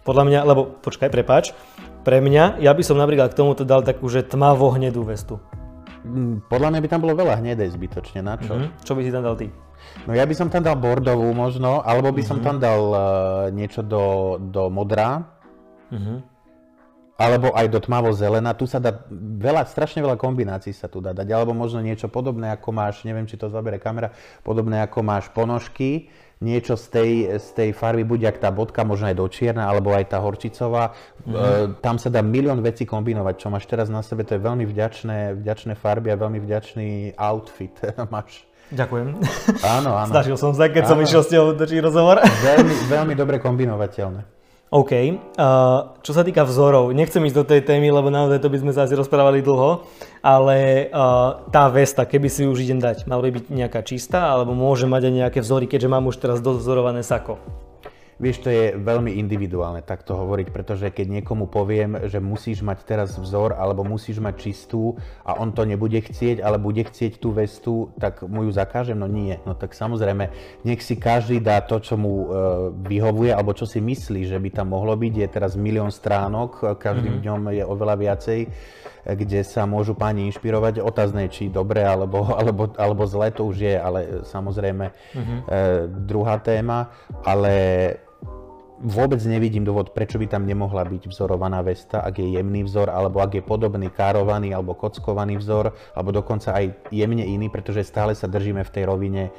Podľa 0.00 0.24
mňa, 0.26 0.40
lebo 0.48 0.80
počkaj, 0.80 1.12
prepáč, 1.12 1.52
pre 2.02 2.18
mňa, 2.20 2.60
ja 2.60 2.72
by 2.72 2.82
som 2.84 2.96
napríklad 2.96 3.32
k 3.32 3.38
tomuto 3.38 3.62
dal 3.62 3.84
takú, 3.84 4.08
že 4.08 4.24
tmavo 4.24 4.72
hnedú 4.72 5.04
vestu. 5.04 5.40
Mm, 6.00 6.48
podľa 6.48 6.68
mňa 6.72 6.80
by 6.80 6.88
tam 6.88 7.00
bolo 7.04 7.14
veľa 7.16 7.40
hnedej 7.44 7.76
zbytočne, 7.76 8.24
na 8.24 8.40
čo? 8.40 8.56
Uh-huh. 8.56 8.68
Čo 8.80 8.92
by 8.96 9.00
si 9.04 9.12
tam 9.12 9.24
dal 9.24 9.36
ty? 9.36 9.52
No 10.08 10.16
ja 10.16 10.24
by 10.24 10.34
som 10.36 10.48
tam 10.48 10.64
dal 10.64 10.76
bordovú 10.80 11.28
možno, 11.36 11.84
alebo 11.84 12.08
by 12.08 12.24
uh-huh. 12.24 12.30
som 12.30 12.38
tam 12.40 12.56
dal 12.56 12.82
uh, 12.90 13.00
niečo 13.52 13.84
do, 13.84 14.36
do 14.40 14.72
modrá. 14.72 15.28
Uh-huh 15.92 16.24
alebo 17.20 17.52
aj 17.52 17.68
do 17.68 17.76
tmavo 17.84 18.16
zelená. 18.16 18.56
Tu 18.56 18.64
sa 18.64 18.80
dá 18.80 18.96
veľa, 19.12 19.68
strašne 19.68 20.00
veľa 20.00 20.16
kombinácií 20.16 20.72
sa 20.72 20.88
tu 20.88 21.04
dá 21.04 21.12
dať, 21.12 21.28
alebo 21.36 21.52
možno 21.52 21.84
niečo 21.84 22.08
podobné, 22.08 22.48
ako 22.56 22.72
máš, 22.72 23.04
neviem, 23.04 23.28
či 23.28 23.36
to 23.36 23.52
zabere 23.52 23.76
kamera, 23.76 24.16
podobné 24.40 24.80
ako 24.80 25.04
máš 25.04 25.28
ponožky, 25.36 26.08
niečo 26.40 26.72
z 26.74 26.86
tej, 26.88 27.10
z 27.36 27.48
tej 27.52 27.70
farby, 27.76 28.00
buď 28.00 28.32
ak 28.32 28.36
tá 28.40 28.48
bodka, 28.48 28.80
možno 28.80 29.12
aj 29.12 29.16
do 29.20 29.28
čierna, 29.28 29.68
alebo 29.68 29.92
aj 29.92 30.08
tá 30.08 30.18
horčicová. 30.24 30.96
Mm. 31.28 31.34
E, 31.36 31.38
tam 31.84 32.00
sa 32.00 32.08
dá 32.08 32.24
milión 32.24 32.64
vecí 32.64 32.88
kombinovať, 32.88 33.34
čo 33.36 33.52
máš 33.52 33.68
teraz 33.68 33.92
na 33.92 34.00
sebe, 34.00 34.24
to 34.24 34.34
je 34.36 34.40
veľmi 34.40 34.64
vďačné, 34.64 35.36
vďačné 35.36 35.76
farby 35.76 36.08
a 36.08 36.16
veľmi 36.16 36.40
vďačný 36.40 37.20
outfit 37.20 37.76
máš. 38.14 38.48
Ďakujem. 38.72 39.20
Áno, 39.60 39.90
áno. 39.92 40.12
Snažil 40.16 40.40
som 40.40 40.56
sa, 40.56 40.72
keď 40.72 40.88
áno. 40.88 40.90
som 40.96 40.98
išiel 41.04 41.22
s 41.26 41.30
točiť 41.30 41.78
rozhovor. 41.84 42.24
Veľmi, 42.24 42.74
veľmi 42.88 43.14
dobre 43.18 43.36
kombinovateľné. 43.36 44.39
OK. 44.70 44.92
Uh, 44.94 45.98
čo 45.98 46.14
sa 46.14 46.22
týka 46.22 46.46
vzorov, 46.46 46.94
nechcem 46.94 47.18
ísť 47.26 47.36
do 47.42 47.42
tej 47.42 47.66
témy, 47.66 47.90
lebo 47.90 48.06
naozaj 48.06 48.38
to 48.38 48.46
by 48.46 48.58
sme 48.62 48.70
sa 48.70 48.86
asi 48.86 48.94
rozprávali 48.94 49.42
dlho, 49.42 49.82
ale 50.22 50.86
uh, 50.94 51.42
tá 51.50 51.66
vesta, 51.66 52.06
keby 52.06 52.30
si 52.30 52.46
už 52.46 52.62
idem 52.62 52.78
dať, 52.78 53.10
mala 53.10 53.26
by 53.26 53.34
byť 53.34 53.44
nejaká 53.50 53.82
čistá, 53.82 54.30
alebo 54.30 54.54
môže 54.54 54.86
mať 54.86 55.10
aj 55.10 55.14
nejaké 55.26 55.38
vzory, 55.42 55.66
keďže 55.66 55.90
mám 55.90 56.06
už 56.06 56.22
teraz 56.22 56.38
dozorované 56.38 57.02
sako? 57.02 57.42
Vieš, 58.20 58.44
to 58.44 58.52
je 58.52 58.76
veľmi 58.76 59.16
individuálne 59.16 59.80
takto 59.80 60.12
hovoriť, 60.12 60.52
pretože 60.52 60.92
keď 60.92 61.20
niekomu 61.20 61.48
poviem, 61.48 62.04
že 62.04 62.20
musíš 62.20 62.60
mať 62.60 62.84
teraz 62.84 63.16
vzor 63.16 63.56
alebo 63.56 63.80
musíš 63.80 64.20
mať 64.20 64.34
čistú 64.36 65.00
a 65.24 65.40
on 65.40 65.56
to 65.56 65.64
nebude 65.64 65.96
chcieť, 65.96 66.44
ale 66.44 66.60
bude 66.60 66.84
chcieť 66.84 67.16
tú 67.16 67.32
vestu, 67.32 67.88
tak 67.96 68.20
mu 68.20 68.44
ju 68.44 68.52
zakážem? 68.52 69.00
No 69.00 69.08
nie. 69.08 69.40
No 69.48 69.56
tak 69.56 69.72
samozrejme, 69.72 70.28
nech 70.68 70.84
si 70.84 71.00
každý 71.00 71.40
dá 71.40 71.64
to, 71.64 71.80
čo 71.80 71.96
mu 71.96 72.12
e, 72.12 72.26
vyhovuje 72.92 73.32
alebo 73.32 73.56
čo 73.56 73.64
si 73.64 73.80
myslí, 73.80 74.28
že 74.28 74.36
by 74.36 74.52
tam 74.52 74.76
mohlo 74.76 74.92
byť. 74.92 75.12
Je 75.16 75.28
teraz 75.32 75.56
milión 75.56 75.88
stránok, 75.88 76.76
každým 76.76 77.18
mm-hmm. 77.18 77.24
dňom 77.24 77.40
je 77.56 77.64
oveľa 77.64 77.96
viacej 77.96 78.40
kde 79.00 79.40
sa 79.48 79.64
môžu 79.64 79.96
páni 79.96 80.28
inšpirovať. 80.28 80.84
Otázne, 80.84 81.24
či 81.32 81.48
dobre 81.48 81.80
alebo, 81.80 82.36
alebo, 82.36 82.68
alebo 82.76 83.02
zle 83.08 83.32
to 83.32 83.48
už 83.48 83.56
je, 83.64 83.74
ale 83.80 84.28
samozrejme 84.28 84.92
mm-hmm. 84.92 85.38
e, 85.40 85.52
druhá 86.04 86.36
téma. 86.36 86.92
Ale 87.24 87.56
vôbec 88.80 89.20
nevidím 89.28 89.62
dôvod, 89.62 89.92
prečo 89.92 90.16
by 90.16 90.24
tam 90.24 90.48
nemohla 90.48 90.88
byť 90.88 91.12
vzorovaná 91.12 91.60
vesta, 91.60 92.00
ak 92.00 92.16
je 92.16 92.40
jemný 92.40 92.64
vzor, 92.64 92.88
alebo 92.88 93.20
ak 93.20 93.36
je 93.36 93.44
podobný 93.44 93.92
károvaný 93.92 94.56
alebo 94.56 94.72
kockovaný 94.72 95.36
vzor, 95.36 95.76
alebo 95.92 96.10
dokonca 96.16 96.56
aj 96.56 96.88
jemne 96.88 97.22
iný, 97.22 97.52
pretože 97.52 97.84
stále 97.84 98.16
sa 98.16 98.24
držíme 98.24 98.64
v 98.64 98.72
tej 98.72 98.84
rovine 98.88 99.22
e, 99.28 99.30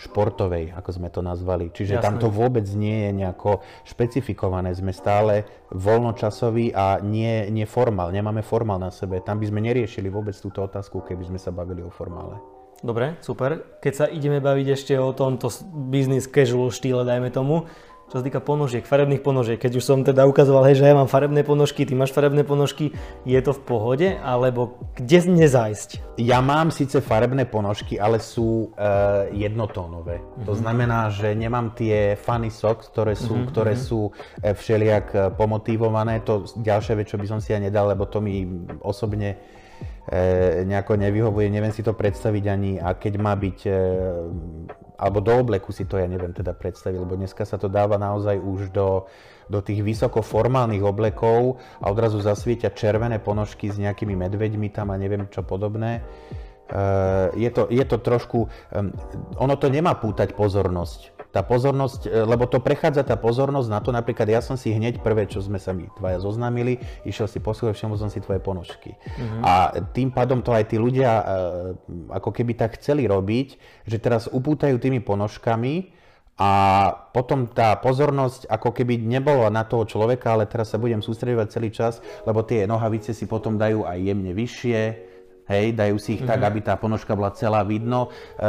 športovej, 0.00 0.72
ako 0.72 0.90
sme 0.96 1.12
to 1.12 1.20
nazvali. 1.20 1.68
Čiže 1.68 2.00
Jasne. 2.00 2.04
tam 2.04 2.14
to 2.16 2.32
vôbec 2.32 2.64
nie 2.72 3.08
je 3.08 3.10
nejako 3.12 3.60
špecifikované. 3.84 4.72
Sme 4.72 4.96
stále 4.96 5.44
voľnočasoví 5.68 6.72
a 6.72 7.04
nie, 7.04 7.52
nie 7.52 7.68
formál, 7.68 8.08
nemáme 8.16 8.40
formál 8.40 8.80
na 8.80 8.88
sebe. 8.88 9.20
Tam 9.20 9.36
by 9.36 9.46
sme 9.52 9.60
neriešili 9.60 10.08
vôbec 10.08 10.32
túto 10.32 10.64
otázku, 10.64 11.04
keby 11.04 11.28
sme 11.28 11.38
sa 11.38 11.52
bavili 11.52 11.84
o 11.84 11.92
formále. 11.92 12.40
Dobre, 12.84 13.16
super. 13.24 13.80
Keď 13.80 13.92
sa 13.96 14.06
ideme 14.12 14.44
baviť 14.44 14.66
ešte 14.76 14.92
o 15.00 15.16
tomto 15.16 15.48
business 15.88 16.28
casual 16.28 16.68
štýle, 16.68 17.00
dajme 17.08 17.32
tomu, 17.32 17.64
čo 18.14 18.22
sa 18.22 18.30
týka 18.30 18.38
ponožiek, 18.38 18.86
farebných 18.86 19.26
ponožiek, 19.26 19.58
keď 19.58 19.82
už 19.82 19.82
som 19.82 19.98
teda 20.06 20.22
ukazoval, 20.30 20.70
hej, 20.70 20.78
že 20.78 20.86
ja 20.86 20.94
mám 20.94 21.10
farebné 21.10 21.42
ponožky, 21.42 21.82
ty 21.82 21.98
máš 21.98 22.14
farebné 22.14 22.46
ponožky, 22.46 22.94
je 23.26 23.40
to 23.42 23.50
v 23.50 23.60
pohode, 23.66 24.06
alebo 24.22 24.78
kde 24.94 25.34
nezájsť? 25.34 26.22
Ja 26.22 26.38
mám 26.38 26.70
síce 26.70 27.02
farebné 27.02 27.42
ponožky, 27.42 27.98
ale 27.98 28.22
sú 28.22 28.70
uh, 28.78 29.26
jednotónové. 29.34 30.22
Mm-hmm. 30.22 30.46
To 30.46 30.52
mhm. 30.54 30.60
znamená, 30.62 31.10
že 31.10 31.34
nemám 31.34 31.74
tie 31.74 32.14
funny 32.14 32.54
socks, 32.54 32.86
ktoré 32.86 33.18
sú, 33.18 33.34
mm-hmm. 33.34 33.50
ktoré 33.50 33.74
mhm. 33.74 33.82
sú 33.82 34.00
uh, 34.06 34.54
všelijak 34.54 35.06
uh, 35.10 35.20
pomotivované. 35.34 36.22
To 36.22 36.46
ďalšia 36.46 36.94
vec, 36.94 37.10
čo 37.10 37.18
by 37.18 37.26
som 37.26 37.42
si 37.42 37.50
ja 37.50 37.58
nedal, 37.58 37.90
lebo 37.90 38.06
to 38.06 38.22
mi 38.22 38.46
osobne 38.78 39.42
nejako 40.68 41.00
nevyhovuje, 41.00 41.48
neviem 41.48 41.72
si 41.72 41.80
to 41.80 41.96
predstaviť 41.96 42.44
ani 42.46 42.72
a 42.76 42.92
keď 42.92 43.14
má 43.16 43.32
byť 43.32 43.58
alebo 44.94 45.18
do 45.18 45.34
obleku 45.34 45.74
si 45.74 45.86
to 45.86 45.98
ja 45.98 46.06
neviem 46.06 46.30
teda 46.30 46.54
predstaviť, 46.54 46.98
lebo 46.98 47.18
dneska 47.18 47.42
sa 47.42 47.58
to 47.58 47.66
dáva 47.66 47.98
naozaj 47.98 48.38
už 48.38 48.70
do, 48.70 49.10
do 49.50 49.58
tých 49.58 49.82
vysoko 49.82 50.22
formálnych 50.22 50.82
oblekov 50.82 51.58
a 51.82 51.90
odrazu 51.90 52.22
zasvietia 52.22 52.70
červené 52.70 53.18
ponožky 53.18 53.70
s 53.70 53.78
nejakými 53.78 54.14
medveďmi 54.14 54.68
tam 54.70 54.94
a 54.94 55.00
neviem 55.00 55.26
čo 55.30 55.42
podobné. 55.42 56.02
Uh, 56.64 57.28
je, 57.36 57.50
to, 57.52 57.68
je 57.68 57.84
to 57.84 58.00
trošku, 58.00 58.48
ono 59.36 59.54
to 59.60 59.68
nemá 59.68 60.00
pútať 60.00 60.32
pozornosť 60.32 61.13
tá 61.34 61.42
pozornosť, 61.42 62.06
e, 62.06 62.22
lebo 62.22 62.46
to 62.46 62.62
prechádza 62.62 63.02
tá 63.02 63.18
pozornosť 63.18 63.66
na 63.66 63.82
to, 63.82 63.90
napríklad 63.90 64.30
ja 64.30 64.38
som 64.38 64.54
si 64.54 64.70
hneď 64.70 65.02
prvé, 65.02 65.26
čo 65.26 65.42
sme 65.42 65.58
sa 65.58 65.74
mi 65.74 65.90
dvaja 65.98 66.22
zoznámili, 66.22 66.78
išiel 67.02 67.26
si 67.26 67.42
posúvať, 67.42 67.74
všimol 67.74 67.98
som 67.98 68.06
si 68.06 68.22
tvoje 68.22 68.38
ponožky. 68.38 68.94
Uh-huh. 68.94 69.42
A 69.42 69.74
tým 69.90 70.14
pádom 70.14 70.46
to 70.46 70.54
aj 70.54 70.70
tí 70.70 70.78
ľudia 70.78 71.10
e, 71.10 71.24
ako 72.14 72.30
keby 72.30 72.54
tak 72.54 72.78
chceli 72.78 73.10
robiť, 73.10 73.58
že 73.82 73.98
teraz 73.98 74.30
upútajú 74.30 74.78
tými 74.78 75.02
ponožkami 75.02 75.90
a 76.38 76.50
potom 77.10 77.50
tá 77.50 77.78
pozornosť 77.78 78.46
ako 78.50 78.70
keby 78.70 79.02
nebola 79.02 79.50
na 79.50 79.66
toho 79.66 79.86
človeka, 79.86 80.38
ale 80.38 80.46
teraz 80.46 80.70
sa 80.70 80.78
budem 80.78 81.02
sústredovať 81.02 81.46
celý 81.50 81.70
čas, 81.74 81.98
lebo 82.22 82.46
tie 82.46 82.66
nohavice 82.66 83.10
si 83.10 83.26
potom 83.26 83.58
dajú 83.58 83.82
aj 83.86 83.98
jemne 83.98 84.30
vyššie, 84.34 85.13
Hej, 85.44 85.76
dajú 85.76 86.00
si 86.00 86.16
ich 86.16 86.24
mm-hmm. 86.24 86.30
tak, 86.32 86.40
mhm. 86.40 86.48
aby 86.48 86.58
tá 86.64 86.74
ponožka 86.80 87.12
bola 87.12 87.28
celá 87.36 87.60
vidno. 87.68 88.08
E, 88.40 88.48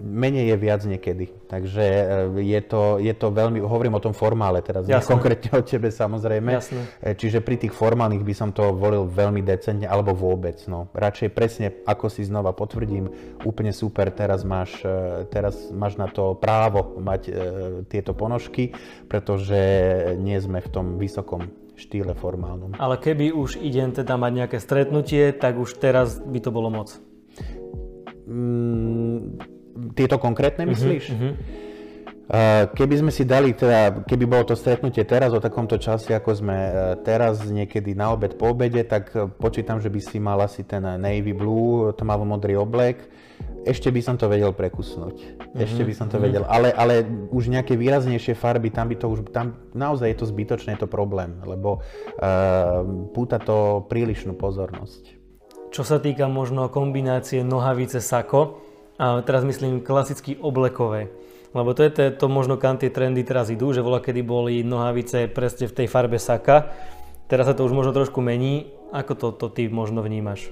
menej 0.00 0.52
je 0.52 0.56
viac 0.56 0.80
niekedy. 0.88 1.28
Takže 1.44 1.84
e, 1.84 2.04
je, 2.40 2.60
to, 2.64 2.96
je 2.96 3.12
to 3.12 3.28
veľmi, 3.28 3.60
hovorím 3.60 4.00
o 4.00 4.04
tom 4.04 4.16
formále 4.16 4.64
teraz, 4.64 4.88
nie 4.88 4.96
konkrétne 5.04 5.52
o 5.52 5.60
tebe 5.60 5.92
samozrejme. 5.92 6.50
Jasne. 6.56 6.80
Čiže 7.20 7.44
pri 7.44 7.60
tých 7.60 7.76
formálnych 7.76 8.24
by 8.24 8.34
som 8.34 8.56
to 8.56 8.72
volil 8.72 9.04
veľmi 9.04 9.44
decentne, 9.44 9.84
alebo 9.84 10.16
vôbec. 10.16 10.56
No. 10.64 10.88
Radšej 10.96 11.28
presne, 11.36 11.66
ako 11.84 12.08
si 12.08 12.24
znova 12.24 12.56
potvrdím, 12.56 13.12
úplne 13.44 13.76
super, 13.76 14.08
teraz 14.08 14.48
máš, 14.48 14.80
e, 14.80 15.28
teraz 15.28 15.68
máš 15.76 16.00
na 16.00 16.08
to 16.08 16.32
právo 16.40 16.96
mať 17.04 17.22
e, 17.28 17.32
tieto 17.84 18.16
ponožky, 18.16 18.72
pretože 19.12 19.60
nie 20.16 20.40
sme 20.40 20.64
v 20.64 20.72
tom 20.72 20.86
vysokom 20.96 21.63
štýle 21.74 22.14
formálnom. 22.14 22.78
Ale 22.78 22.98
keby 22.98 23.34
už 23.34 23.58
idem 23.58 23.90
teda 23.90 24.14
mať 24.14 24.32
nejaké 24.32 24.58
stretnutie, 24.62 25.34
tak 25.34 25.58
už 25.58 25.78
teraz 25.78 26.22
by 26.22 26.38
to 26.38 26.50
bolo 26.54 26.70
moc. 26.70 26.94
Mm, 28.24 29.42
tieto 29.98 30.16
konkrétne 30.22 30.64
myslíš? 30.70 31.04
Uh-huh, 31.10 31.22
uh-huh. 31.34 31.63
Keby 32.72 32.94
sme 33.04 33.12
si 33.12 33.28
dali, 33.28 33.52
teda, 33.52 34.04
keby 34.08 34.24
bolo 34.24 34.48
to 34.48 34.56
stretnutie 34.56 35.04
teraz 35.04 35.36
o 35.36 35.44
takomto 35.44 35.76
čase, 35.76 36.16
ako 36.16 36.32
sme 36.32 36.56
e, 36.56 36.72
teraz 37.04 37.44
niekedy 37.44 37.92
na 37.92 38.16
obed 38.16 38.40
po 38.40 38.56
obede, 38.56 38.80
tak 38.80 39.12
e, 39.12 39.28
počítam, 39.28 39.76
že 39.76 39.92
by 39.92 40.00
si 40.00 40.16
mal 40.16 40.40
asi 40.40 40.64
ten 40.64 40.80
navy 40.80 41.36
blue, 41.36 41.92
tmavo-modrý 41.92 42.56
oblek 42.56 43.12
ešte 43.64 43.88
by 43.88 44.00
som 44.04 44.14
to 44.20 44.28
vedel 44.28 44.52
prekusnúť. 44.52 45.16
Mm-hmm. 45.16 45.64
Ešte 45.64 45.82
by 45.82 45.94
som 45.96 46.06
to 46.12 46.20
mm-hmm. 46.20 46.26
vedel. 46.28 46.44
Ale, 46.44 46.68
ale 46.76 47.08
už 47.32 47.48
nejaké 47.48 47.74
výraznejšie 47.80 48.36
farby, 48.36 48.68
tam 48.68 48.92
by 48.92 48.96
to 49.00 49.06
už, 49.08 49.32
tam 49.32 49.56
naozaj 49.72 50.12
je 50.12 50.18
to 50.20 50.26
zbytočné, 50.28 50.76
je 50.76 50.84
to 50.84 50.88
problém, 50.90 51.40
lebo 51.48 51.80
uh, 51.80 52.84
púta 53.16 53.40
to 53.40 53.88
prílišnú 53.88 54.36
pozornosť. 54.36 55.16
Čo 55.72 55.82
sa 55.82 55.98
týka 55.98 56.28
možno 56.28 56.68
kombinácie 56.68 57.40
nohavice 57.42 58.04
sako, 58.04 58.60
a 58.94 59.26
teraz 59.26 59.42
myslím 59.42 59.82
klasicky 59.82 60.38
oblekové. 60.38 61.10
Lebo 61.54 61.70
to 61.70 61.86
je 61.86 61.90
to, 61.94 62.02
to 62.18 62.26
možno 62.26 62.58
kam 62.58 62.82
tie 62.82 62.90
trendy 62.90 63.22
teraz 63.22 63.46
idú, 63.46 63.70
že 63.70 63.78
voľa 63.78 64.02
kedy 64.02 64.26
boli 64.26 64.66
nohavice 64.66 65.30
presne 65.30 65.70
v 65.70 65.76
tej 65.78 65.86
farbe 65.86 66.18
saka. 66.18 66.74
Teraz 67.30 67.46
sa 67.46 67.54
to 67.54 67.62
už 67.62 67.72
možno 67.72 67.94
trošku 67.94 68.18
mení. 68.18 68.74
Ako 68.90 69.14
to, 69.14 69.26
to 69.30 69.46
ty 69.54 69.70
možno 69.70 70.02
vnímaš? 70.02 70.50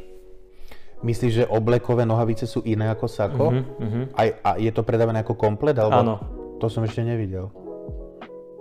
Myslíš, 1.02 1.32
že 1.34 1.44
oblekové 1.50 2.06
nohavice 2.06 2.46
sú 2.46 2.62
iné 2.62 2.86
ako 2.86 3.06
sako? 3.10 3.44
Uh-huh, 3.50 3.82
uh-huh. 3.82 4.04
Aj, 4.14 4.28
a 4.46 4.50
je 4.62 4.70
to 4.70 4.86
predávané 4.86 5.26
ako 5.26 5.34
komplet? 5.34 5.74
Alebo... 5.74 5.98
Áno. 5.98 6.14
To 6.62 6.70
som 6.70 6.86
ešte 6.86 7.02
nevidel. 7.02 7.50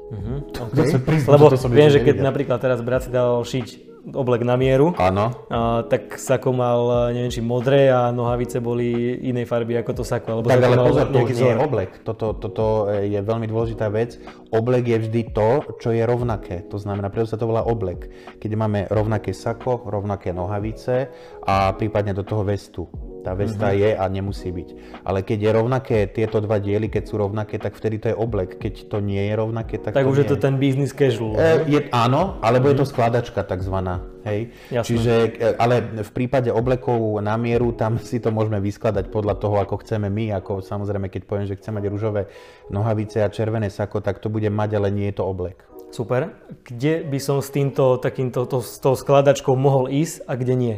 Uh-huh, 0.10 0.42
okay. 0.50 0.98
to 0.98 0.98
priznám, 1.06 1.38
Lebo 1.38 1.54
to 1.54 1.62
som 1.62 1.70
viem, 1.70 1.94
že 1.94 2.02
keď 2.02 2.18
nevidel. 2.18 2.30
napríklad 2.34 2.58
teraz 2.58 2.82
brat 2.82 3.06
si 3.06 3.14
dal 3.14 3.38
šiť 3.46 3.91
oblek 4.10 4.42
na 4.42 4.58
mieru. 4.58 4.98
Áno. 4.98 5.46
A, 5.48 5.86
tak 5.86 6.18
sako 6.18 6.56
mal, 6.58 6.80
neviem 7.14 7.30
či 7.30 7.42
modré 7.44 7.94
a 7.94 8.10
nohavice 8.10 8.58
boli 8.58 9.22
inej 9.22 9.46
farby 9.46 9.78
ako 9.78 10.02
to 10.02 10.04
sako. 10.08 10.40
Alebo 10.42 10.48
tak 10.50 10.64
ale 10.66 10.78
pozor, 10.82 11.08
to 11.14 11.20
nie 11.22 11.52
je 11.54 11.58
oblek. 11.58 11.92
Toto, 12.02 12.34
toto 12.34 12.90
je 12.90 13.20
veľmi 13.22 13.46
dôležitá 13.46 13.92
vec. 13.94 14.18
Oblek 14.50 14.90
je 14.90 14.98
vždy 15.06 15.22
to, 15.36 15.78
čo 15.78 15.94
je 15.94 16.02
rovnaké. 16.02 16.66
To 16.74 16.82
znamená, 16.82 17.14
preto 17.14 17.30
sa 17.30 17.38
to 17.38 17.46
volá 17.46 17.62
oblek. 17.62 18.10
Keď 18.42 18.52
máme 18.58 18.80
rovnaké 18.90 19.36
sako, 19.36 19.86
rovnaké 19.86 20.34
nohavice 20.34 21.12
a 21.46 21.72
prípadne 21.78 22.18
do 22.18 22.26
toho 22.26 22.42
vestu. 22.42 22.90
Tá 23.22 23.38
vesta 23.38 23.70
mm-hmm. 23.70 23.82
je 23.86 23.90
a 23.94 24.04
nemusí 24.10 24.50
byť. 24.50 24.70
Ale 25.06 25.22
keď 25.22 25.40
je 25.40 25.52
rovnaké 25.54 25.98
tieto 26.10 26.42
dva 26.42 26.58
diely, 26.58 26.90
keď 26.90 27.04
sú 27.06 27.22
rovnaké, 27.22 27.62
tak 27.62 27.78
vtedy 27.78 28.02
to 28.02 28.08
je 28.12 28.16
oblek. 28.18 28.58
Keď 28.58 28.90
to 28.90 28.98
nie 28.98 29.30
je 29.30 29.34
rovnaké, 29.38 29.78
tak, 29.78 29.94
tak 29.94 30.04
to 30.06 30.10
už 30.10 30.18
nie. 30.18 30.24
je 30.26 30.30
to 30.34 30.38
ten 30.42 30.56
business 30.58 30.92
casual. 30.92 31.38
E, 31.38 31.70
je, 31.70 31.80
áno, 31.94 32.42
alebo 32.42 32.68
mm-hmm. 32.68 32.74
je 32.74 32.82
to 32.82 32.86
mhm. 32.86 32.92
skladačka 32.92 33.42
takzvaná. 33.46 33.96
Hej? 34.26 34.54
Jasne. 34.70 34.86
Čiže, 34.86 35.14
e, 35.38 35.48
ale 35.58 36.02
v 36.02 36.12
prípade 36.14 36.50
oblekov 36.50 37.22
na 37.22 37.38
mieru, 37.38 37.74
tam 37.78 38.02
si 38.02 38.18
to 38.18 38.34
môžeme 38.34 38.58
vyskladať 38.58 39.14
podľa 39.14 39.38
toho, 39.38 39.62
ako 39.62 39.82
chceme 39.86 40.10
my. 40.10 40.42
Ako 40.42 40.66
samozrejme, 40.66 41.08
keď 41.14 41.22
poviem, 41.30 41.46
že 41.46 41.58
chcem 41.62 41.78
mať 41.78 41.86
rúžové 41.90 42.30
nohavice 42.74 43.22
a 43.22 43.30
červené 43.30 43.70
sako, 43.70 44.02
tak 44.02 44.18
to 44.18 44.34
bude 44.34 44.50
mať, 44.50 44.82
ale 44.82 44.90
nie 44.90 45.10
je 45.14 45.22
to 45.22 45.26
oblek. 45.26 45.62
Super. 45.92 46.32
Kde 46.64 47.04
by 47.04 47.20
som 47.20 47.44
s 47.44 47.52
týmto, 47.52 48.00
takýmto, 48.00 48.48
to, 48.48 48.64
s 48.64 48.80
tou 48.80 48.96
skladačkou 48.96 49.60
mohol 49.60 49.92
ísť 49.92 50.24
a 50.24 50.40
kde 50.40 50.56
nie? 50.56 50.76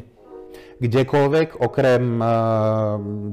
Kdekoľvek, 0.80 1.62
okrem 1.62 2.04
uh, 2.18 2.30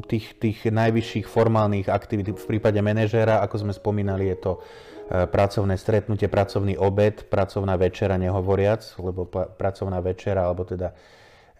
tých, 0.04 0.36
tých 0.36 0.68
najvyšších 0.68 1.26
formálnych 1.28 1.88
aktivít. 1.88 2.36
V 2.36 2.46
prípade 2.56 2.80
manažéra, 2.82 3.40
ako 3.44 3.68
sme 3.68 3.72
spomínali, 3.72 4.28
je 4.32 4.38
to 4.40 4.52
uh, 4.58 5.24
pracovné 5.30 5.78
stretnutie, 5.80 6.28
pracovný 6.28 6.76
obed, 6.76 7.28
pracovná 7.30 7.78
večera 7.80 8.20
nehovoriac, 8.20 8.84
lebo 9.00 9.24
pracovná 9.32 10.02
večera, 10.04 10.44
alebo 10.44 10.66
teda 10.68 10.92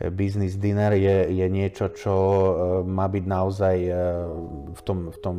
business 0.08 0.56
dinner 0.56 0.96
je, 0.96 1.28
je 1.28 1.46
niečo, 1.52 1.92
čo 1.92 2.14
má 2.88 3.04
byť 3.04 3.24
naozaj 3.28 3.76
v 4.72 4.80
tom, 4.80 5.12
v 5.12 5.18
tom 5.20 5.36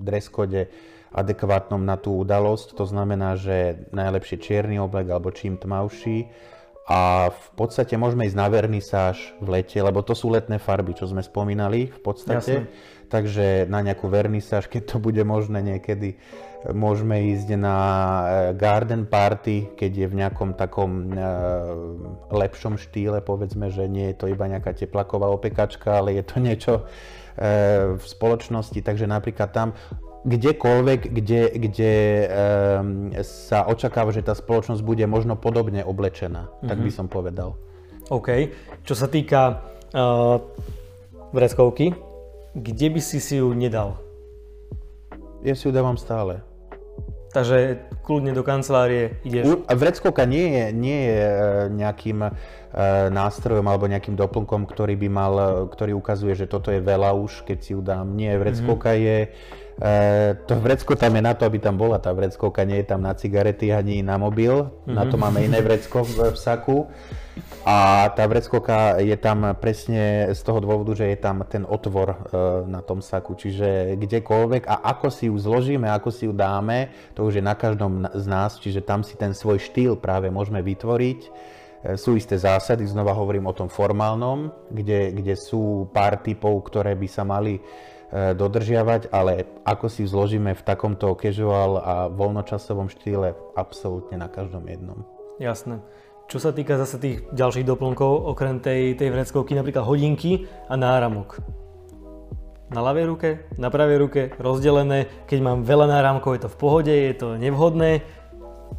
dress 0.00 0.32
code 0.32 0.64
adekvátnom 1.12 1.84
na 1.84 2.00
tú 2.00 2.16
udalosť. 2.24 2.72
To 2.72 2.88
znamená, 2.88 3.36
že 3.36 3.84
najlepšie 3.92 4.40
čierny 4.40 4.80
oblek 4.80 5.12
alebo 5.12 5.28
čím 5.28 5.60
tmavší. 5.60 6.24
A 6.86 7.34
v 7.34 7.48
podstate 7.58 7.98
môžeme 7.98 8.30
ísť 8.30 8.38
na 8.38 8.46
vernisáž 8.46 9.34
v 9.42 9.58
lete, 9.58 9.74
lebo 9.82 10.06
to 10.06 10.14
sú 10.14 10.30
letné 10.30 10.62
farby, 10.62 10.94
čo 10.94 11.10
sme 11.10 11.18
spomínali 11.18 11.90
v 11.90 12.00
podstate. 12.00 12.62
Jasne 12.62 12.94
takže 13.08 13.70
na 13.70 13.82
nejakú 13.82 14.10
vernisáž, 14.10 14.66
keď 14.66 14.82
to 14.94 14.96
bude 14.98 15.22
možné 15.22 15.62
niekedy, 15.62 16.18
môžeme 16.66 17.30
ísť 17.30 17.48
na 17.54 17.78
eh, 17.78 18.26
garden 18.58 19.06
party, 19.06 19.78
keď 19.78 19.90
je 19.94 20.06
v 20.10 20.18
nejakom 20.18 20.58
takom 20.58 21.14
e, 21.14 21.18
lepšom 22.34 22.74
štýle, 22.74 23.22
povedzme, 23.22 23.70
že 23.70 23.86
nie 23.86 24.10
je 24.10 24.16
to 24.18 24.26
iba 24.26 24.50
nejaká 24.50 24.74
teplaková 24.74 25.30
opekačka, 25.30 26.02
ale 26.02 26.18
je 26.18 26.24
to 26.26 26.36
niečo 26.42 26.74
e, 26.82 26.84
v 27.94 28.04
spoločnosti, 28.04 28.82
takže 28.82 29.06
napríklad 29.06 29.54
tam 29.54 29.78
kdekoľvek, 30.26 31.00
kde, 31.14 31.42
kde 31.54 31.92
e, 31.94 32.26
sa 33.22 33.62
očakáva, 33.70 34.10
že 34.10 34.26
tá 34.26 34.34
spoločnosť 34.34 34.82
bude 34.82 35.06
možno 35.06 35.38
podobne 35.38 35.86
oblečená, 35.86 36.50
mm-hmm. 36.50 36.68
tak 36.68 36.78
by 36.82 36.90
mhm. 36.90 36.96
som 36.98 37.06
povedal. 37.06 37.54
OK. 38.10 38.50
Čo 38.86 38.94
sa 38.94 39.10
týka 39.10 39.66
uh, 39.90 40.38
vreckovky, 41.34 41.90
kde 42.54 42.86
by 42.94 43.00
si 43.02 43.18
si 43.18 43.42
ju 43.42 43.50
nedal? 43.50 43.98
Ja 45.42 45.58
si 45.58 45.66
ju 45.66 45.74
dávam 45.74 45.98
stále. 45.98 46.42
Takže 47.34 47.84
kľudne 48.06 48.32
do 48.32 48.40
kancelárie 48.40 49.20
ideš? 49.20 49.60
Vreckovka 49.68 50.24
nie 50.24 50.56
je, 50.56 50.64
nie 50.72 51.00
je 51.04 51.20
e, 51.20 51.42
nejakým 51.68 52.24
e, 52.24 52.30
nástrojom 53.12 53.66
alebo 53.68 53.84
nejakým 53.92 54.16
doplnkom, 54.16 54.64
ktorý 54.64 54.96
by 54.96 55.08
mal, 55.12 55.34
ktorý 55.68 55.92
ukazuje, 55.92 56.32
že 56.32 56.48
toto 56.48 56.72
je 56.72 56.80
veľa 56.80 57.12
už, 57.12 57.44
keď 57.44 57.58
si 57.60 57.76
ju 57.76 57.84
dám. 57.84 58.16
Nie, 58.16 58.40
vreckovka 58.40 58.96
mm-hmm. 58.96 59.04
je 59.04 59.18
to 60.46 60.54
vrecko 60.56 60.96
tam 60.96 61.20
je 61.20 61.22
na 61.22 61.36
to, 61.36 61.44
aby 61.44 61.60
tam 61.60 61.76
bola 61.76 62.00
tá 62.00 62.08
vreckovka, 62.16 62.64
nie 62.64 62.80
je 62.80 62.88
tam 62.88 63.04
na 63.04 63.12
cigarety 63.12 63.76
ani 63.76 64.00
na 64.00 64.16
mobil, 64.16 64.72
mm-hmm. 64.72 64.96
na 64.96 65.04
to 65.04 65.20
mhm. 65.20 65.22
máme 65.22 65.38
iné 65.44 65.60
vrecko 65.60 66.00
v, 66.00 66.32
v 66.32 66.36
saku. 66.36 66.88
A 67.66 68.08
tá 68.16 68.24
vreckovka 68.24 68.96
je 69.02 69.12
tam 69.20 69.52
presne 69.60 70.32
z 70.32 70.40
toho 70.40 70.62
dôvodu, 70.62 70.96
že 70.96 71.12
je 71.12 71.18
tam 71.20 71.44
ten 71.44 71.68
otvor 71.68 72.14
e, 72.14 72.18
na 72.64 72.80
tom 72.80 73.04
saku, 73.04 73.36
čiže 73.36 74.00
kdekoľvek 74.00 74.64
a 74.64 74.80
ako 74.96 75.12
si 75.12 75.28
ju 75.28 75.36
zložíme, 75.36 75.84
ako 75.90 76.08
si 76.08 76.24
ju 76.24 76.32
dáme, 76.32 76.88
to 77.12 77.28
už 77.28 77.42
je 77.42 77.44
na 77.44 77.52
každom 77.52 78.08
z 78.08 78.24
nás, 78.24 78.56
čiže 78.56 78.80
tam 78.80 79.04
si 79.04 79.20
ten 79.20 79.36
svoj 79.36 79.60
štýl 79.60 80.00
práve 80.00 80.32
môžeme 80.32 80.64
vytvoriť. 80.64 81.20
E, 81.20 81.28
sú 82.00 82.16
isté 82.16 82.40
zásady, 82.40 82.88
znova 82.88 83.12
hovorím 83.12 83.50
o 83.50 83.56
tom 83.58 83.68
formálnom, 83.68 84.48
kde, 84.72 85.12
kde 85.12 85.34
sú 85.36 85.92
pár 85.92 86.24
typov, 86.24 86.64
ktoré 86.70 86.96
by 86.96 87.08
sa 87.10 87.26
mali 87.26 87.60
dodržiavať, 88.12 89.10
ale 89.10 89.46
ako 89.66 89.86
si 89.90 90.06
zložíme 90.06 90.54
v 90.54 90.62
takomto 90.62 91.10
casual 91.18 91.82
a 91.82 91.94
voľnočasovom 92.06 92.86
štýle, 92.86 93.34
absolútne 93.58 94.18
na 94.20 94.30
každom 94.30 94.62
jednom. 94.70 95.02
Jasné. 95.42 95.82
Čo 96.26 96.42
sa 96.42 96.50
týka 96.50 96.74
zase 96.74 96.98
tých 96.98 97.18
ďalších 97.30 97.62
doplnkov, 97.62 98.34
okrem 98.34 98.58
tej, 98.58 98.98
tej 98.98 99.14
vreckovky, 99.14 99.54
napríklad 99.54 99.86
hodinky 99.86 100.50
a 100.66 100.74
náramok. 100.74 101.38
Na 102.66 102.82
ľavej 102.82 103.04
ruke, 103.06 103.28
na 103.62 103.70
pravej 103.70 103.98
ruke, 104.02 104.22
rozdelené. 104.42 105.06
Keď 105.30 105.38
mám 105.38 105.62
veľa 105.62 105.86
náramkov, 105.86 106.34
je 106.34 106.42
to 106.42 106.50
v 106.50 106.58
pohode, 106.58 106.90
je 106.90 107.14
to 107.14 107.38
nevhodné. 107.38 108.02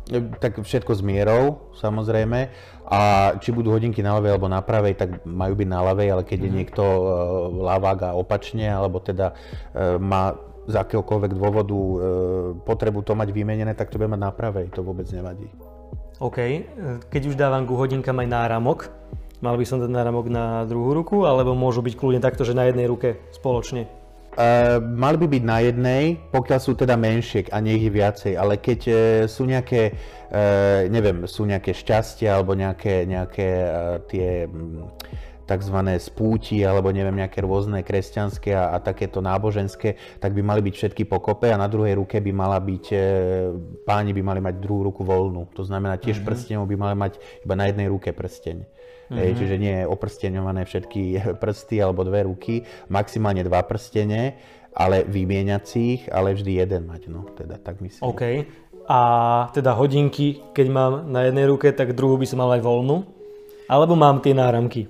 E, 0.08 0.20
tak 0.40 0.64
všetko 0.64 0.92
s 0.96 1.02
mierou, 1.04 1.74
samozrejme. 1.76 2.50
A 2.88 3.00
či 3.44 3.52
budú 3.52 3.76
hodinky 3.76 4.00
na 4.00 4.16
ľavej 4.16 4.32
alebo 4.32 4.48
na 4.48 4.64
pravej, 4.64 4.96
tak 4.96 5.10
majú 5.28 5.60
byť 5.60 5.68
na 5.68 5.80
ľavej, 5.92 6.08
ale 6.08 6.24
keď 6.24 6.40
je 6.48 6.52
mhm. 6.52 6.58
niekto 6.58 6.84
uh, 6.84 7.08
ľavák 7.52 8.00
a 8.08 8.16
opačne, 8.16 8.72
alebo 8.72 9.04
teda 9.04 9.36
uh, 9.36 10.00
má 10.00 10.40
z 10.68 10.76
akéhokoľvek 10.76 11.32
dôvodu 11.36 11.76
uh, 11.76 11.96
potrebu 12.64 13.04
to 13.04 13.12
mať 13.16 13.36
vymenené, 13.36 13.76
tak 13.76 13.92
to 13.92 14.00
bude 14.00 14.12
mať 14.12 14.22
na 14.24 14.32
pravej, 14.32 14.72
to 14.72 14.84
vôbec 14.84 15.08
nevadí. 15.12 15.52
OK, 16.18 16.66
keď 17.14 17.22
už 17.30 17.36
dávam 17.38 17.70
ku 17.70 17.78
hodinkám 17.78 18.18
aj 18.18 18.30
náramok, 18.32 18.80
mal 19.38 19.54
by 19.54 19.66
som 19.70 19.78
dať 19.78 19.92
náramok 19.92 20.26
na 20.34 20.66
druhú 20.66 20.98
ruku, 20.98 21.30
alebo 21.30 21.54
môžu 21.54 21.86
byť 21.86 21.94
kľudne 21.94 22.24
takto, 22.24 22.42
že 22.42 22.58
na 22.58 22.66
jednej 22.66 22.90
ruke 22.90 23.22
spoločne? 23.38 23.86
Uh, 24.38 24.78
mali 24.78 25.18
by 25.18 25.26
byť 25.34 25.44
na 25.50 25.66
jednej, 25.66 26.04
pokiaľ 26.30 26.60
sú 26.62 26.78
teda 26.78 26.94
menšie 26.94 27.50
a 27.50 27.58
nie 27.58 27.74
ich 27.82 27.90
viacej, 27.90 28.38
ale 28.38 28.62
keď 28.62 28.80
uh, 28.86 28.96
sú 29.26 29.50
nejaké, 29.50 29.98
uh, 30.30 30.86
neviem, 30.94 31.26
sú 31.26 31.50
nejaké 31.50 31.74
šťastia 31.74 32.38
alebo 32.38 32.54
nejaké, 32.54 33.10
nejaké 33.10 33.48
tie 34.06 34.46
um, 34.46 34.94
tzv. 35.42 35.78
spúti 35.98 36.62
alebo 36.62 36.94
neviem, 36.94 37.18
nejaké 37.18 37.42
rôzne 37.42 37.82
kresťanské 37.82 38.54
a, 38.54 38.76
a 38.76 38.84
takéto 38.84 39.26
náboženské, 39.26 40.22
tak 40.22 40.38
by 40.38 40.46
mali 40.46 40.62
byť 40.70 40.74
všetky 40.86 41.10
pokope 41.10 41.50
a 41.50 41.58
na 41.58 41.66
druhej 41.66 41.98
ruke 41.98 42.22
by 42.22 42.30
mala 42.30 42.62
byť, 42.62 42.86
páni 43.90 44.14
by 44.14 44.22
mali 44.22 44.38
mať 44.38 44.62
druhú 44.62 44.86
ruku 44.94 45.02
voľnú. 45.02 45.50
To 45.58 45.66
znamená, 45.66 45.98
tiež 45.98 46.22
mm-hmm. 46.22 46.30
prstenov 46.30 46.70
by 46.70 46.78
mali 46.78 46.94
mať 46.94 47.14
iba 47.42 47.58
na 47.58 47.74
jednej 47.74 47.90
ruke 47.90 48.14
prsteň. 48.14 48.70
Mm-hmm. 49.08 49.20
Hej, 49.24 49.32
čiže 49.40 49.56
nie 49.56 49.76
je 49.84 49.86
oprsteňované 49.88 50.62
všetky 50.68 51.02
prsty 51.42 51.80
alebo 51.80 52.04
dve 52.04 52.28
ruky, 52.28 52.68
maximálne 52.92 53.40
dva 53.48 53.64
prstene, 53.64 54.36
ale 54.76 55.08
vymieňacích, 55.08 56.12
ale 56.12 56.36
vždy 56.36 56.52
jeden 56.60 56.86
mať, 56.86 57.10
no, 57.10 57.26
teda 57.34 57.58
tak 57.58 57.80
myslím. 57.80 58.04
OK. 58.04 58.24
A 58.88 59.00
teda 59.52 59.76
hodinky, 59.76 60.40
keď 60.56 60.68
mám 60.72 60.92
na 61.12 61.28
jednej 61.28 61.44
ruke, 61.48 61.72
tak 61.76 61.92
druhú 61.92 62.16
by 62.16 62.28
som 62.28 62.40
mal 62.40 62.56
aj 62.56 62.64
voľnú? 62.64 63.04
Alebo 63.68 64.00
mám 64.00 64.24
tie 64.24 64.32
náramky? 64.32 64.88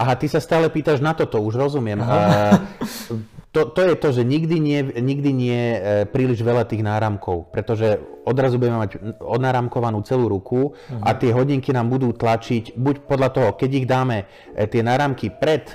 Aha, 0.00 0.16
ty 0.16 0.28
sa 0.28 0.40
stále 0.40 0.68
pýtaš 0.68 1.00
na 1.00 1.16
toto, 1.16 1.40
už 1.40 1.56
rozumiem. 1.60 2.00
Aha. 2.00 2.60
to, 3.50 3.66
to 3.66 3.80
je 3.82 3.94
to, 3.98 4.08
že 4.14 4.22
nikdy 4.22 4.56
nie, 4.62 4.80
nikdy 4.94 5.30
nie 5.34 5.60
e, 5.74 5.78
príliš 6.06 6.38
veľa 6.46 6.70
tých 6.70 6.86
náramkov, 6.86 7.50
pretože 7.50 7.98
odrazu 8.22 8.62
budeme 8.62 8.86
mať 8.86 9.18
odnáramkovanú 9.18 10.06
celú 10.06 10.30
ruku 10.30 10.70
uh-huh. 10.70 11.02
a 11.02 11.18
tie 11.18 11.34
hodinky 11.34 11.74
nám 11.74 11.90
budú 11.90 12.14
tlačiť, 12.14 12.78
buď 12.78 13.10
podľa 13.10 13.28
toho, 13.34 13.48
keď 13.58 13.70
ich 13.74 13.86
dáme 13.90 14.30
e, 14.54 14.66
tie 14.70 14.86
náramky 14.86 15.34
pred 15.34 15.66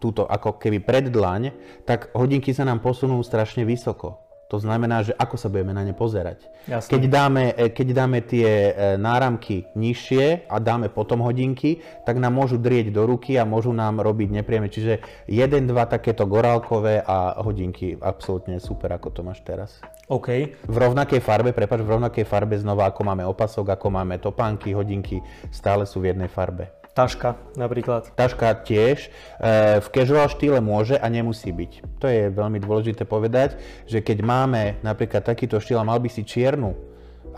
túto, 0.00 0.24
ako 0.24 0.56
keby 0.56 0.80
pred 0.80 1.10
dlaň, 1.10 1.52
tak 1.84 2.14
hodinky 2.16 2.54
sa 2.54 2.64
nám 2.64 2.80
posunú 2.80 3.20
strašne 3.20 3.66
vysoko. 3.66 4.27
To 4.48 4.56
znamená, 4.56 5.04
že 5.04 5.12
ako 5.12 5.36
sa 5.36 5.52
budeme 5.52 5.76
na 5.76 5.84
ne 5.84 5.92
pozerať. 5.92 6.48
Jasne. 6.64 6.88
Keď 6.88 7.02
dáme, 7.04 7.44
e, 7.52 7.68
keď 7.68 7.88
dáme 7.92 8.24
tie 8.24 8.48
e, 8.48 8.72
náramky 8.96 9.68
nižšie 9.76 10.48
a 10.48 10.56
dáme 10.56 10.88
potom 10.88 11.20
hodinky, 11.20 11.84
tak 12.08 12.16
nám 12.16 12.32
môžu 12.32 12.56
drieť 12.56 12.88
do 12.88 13.04
ruky 13.04 13.36
a 13.36 13.44
môžu 13.44 13.76
nám 13.76 14.00
robiť 14.00 14.40
nepríjemne. 14.40 14.72
Čiže 14.72 15.04
jeden, 15.28 15.68
dva 15.68 15.84
takéto 15.84 16.24
gorálkové 16.24 17.04
a 17.04 17.36
hodinky 17.44 18.00
absolútne 18.00 18.56
super, 18.56 18.88
ako 18.96 19.08
to 19.12 19.20
máš 19.20 19.44
teraz. 19.44 19.84
OK. 20.08 20.56
V 20.64 20.76
rovnakej 20.80 21.20
farbe, 21.20 21.52
prepač, 21.52 21.84
v 21.84 22.00
rovnakej 22.00 22.24
farbe 22.24 22.56
znova, 22.56 22.88
ako 22.88 23.04
máme 23.04 23.28
opasok, 23.28 23.76
ako 23.76 23.92
máme 23.92 24.16
topánky, 24.16 24.72
hodinky, 24.72 25.20
stále 25.52 25.84
sú 25.84 26.00
v 26.00 26.16
jednej 26.16 26.32
farbe. 26.32 26.77
Taška 26.98 27.38
napríklad. 27.54 28.10
Taška 28.18 28.66
tiež. 28.66 29.06
E, 29.06 29.78
v 29.78 29.86
casual 29.94 30.26
štýle 30.26 30.58
môže 30.58 30.98
a 30.98 31.06
nemusí 31.06 31.54
byť. 31.54 32.02
To 32.02 32.10
je 32.10 32.26
veľmi 32.34 32.58
dôležité 32.58 33.06
povedať, 33.06 33.54
že 33.86 34.02
keď 34.02 34.26
máme 34.26 34.62
napríklad 34.82 35.22
takýto 35.22 35.62
štýl 35.62 35.78
a 35.78 35.86
mal 35.86 36.02
by 36.02 36.10
si 36.10 36.26
čiernu 36.26 36.74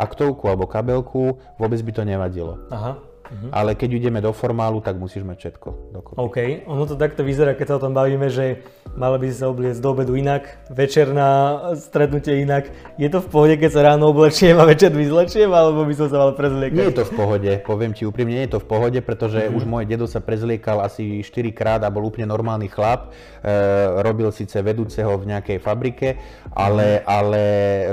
aktovku 0.00 0.48
alebo 0.48 0.64
kabelku, 0.64 1.36
vôbec 1.60 1.76
by 1.84 1.92
to 1.92 2.02
nevadilo. 2.08 2.56
Aha. 2.72 3.09
Uh-huh. 3.30 3.50
Ale 3.54 3.78
keď 3.78 4.02
ideme 4.02 4.18
do 4.18 4.34
formálu, 4.34 4.82
tak 4.82 4.98
musíš 4.98 5.22
mať 5.22 5.38
všetko 5.38 5.68
dokopy. 5.94 6.18
OK, 6.18 6.38
ono 6.66 6.82
to 6.82 6.98
takto 6.98 7.22
vyzerá, 7.22 7.54
keď 7.54 7.66
sa 7.70 7.74
o 7.78 7.82
tom 7.86 7.94
bavíme, 7.94 8.26
že 8.26 8.66
mala 8.98 9.22
by 9.22 9.30
sa 9.30 9.46
obliecť 9.46 9.78
do 9.78 9.88
obedu 9.94 10.18
inak, 10.18 10.66
večer 10.66 11.14
na 11.14 11.62
stretnutie 11.78 12.42
inak. 12.42 12.74
Je 12.98 13.06
to 13.06 13.22
v 13.22 13.28
pohode, 13.30 13.54
keď 13.54 13.70
sa 13.70 13.80
ráno 13.86 14.10
oblečiem 14.10 14.58
a 14.58 14.66
večer 14.66 14.90
vyzlečiem, 14.90 15.46
alebo 15.46 15.86
by 15.86 15.94
som 15.94 16.10
sa 16.10 16.18
mal 16.18 16.34
prezliekať? 16.34 16.74
Nie 16.74 16.90
je 16.90 16.98
to 16.98 17.06
v 17.06 17.14
pohode, 17.14 17.52
poviem 17.62 17.94
ti 17.94 18.02
úprimne, 18.02 18.34
nie 18.34 18.46
je 18.50 18.58
to 18.58 18.60
v 18.60 18.66
pohode, 18.66 18.98
pretože 18.98 19.46
uh-huh. 19.46 19.54
už 19.54 19.62
môj 19.62 19.86
dedo 19.86 20.10
sa 20.10 20.18
prezliekal 20.18 20.82
asi 20.82 21.22
4 21.22 21.54
krát 21.54 21.80
a 21.86 21.92
bol 21.94 22.02
úplne 22.02 22.26
normálny 22.26 22.66
chlap. 22.66 23.14
E, 23.46 23.54
robil 24.02 24.34
síce 24.34 24.58
vedúceho 24.58 25.14
v 25.14 25.38
nejakej 25.38 25.62
fabrike, 25.62 26.18
ale, 26.50 26.98
uh-huh. 26.98 27.14
ale 27.14 27.42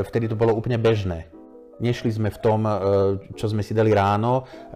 vtedy 0.01 0.25
to 0.25 0.33
bolo 0.33 0.57
úplne 0.57 0.81
bežné. 0.81 1.36
Nešli 1.77 2.09
sme 2.09 2.33
v 2.33 2.39
tom, 2.41 2.65
e, 2.65 2.73
čo 3.37 3.45
sme 3.53 3.61
si 3.61 3.77
dali 3.77 3.93
ráno. 3.93 4.41
E, 4.41 4.75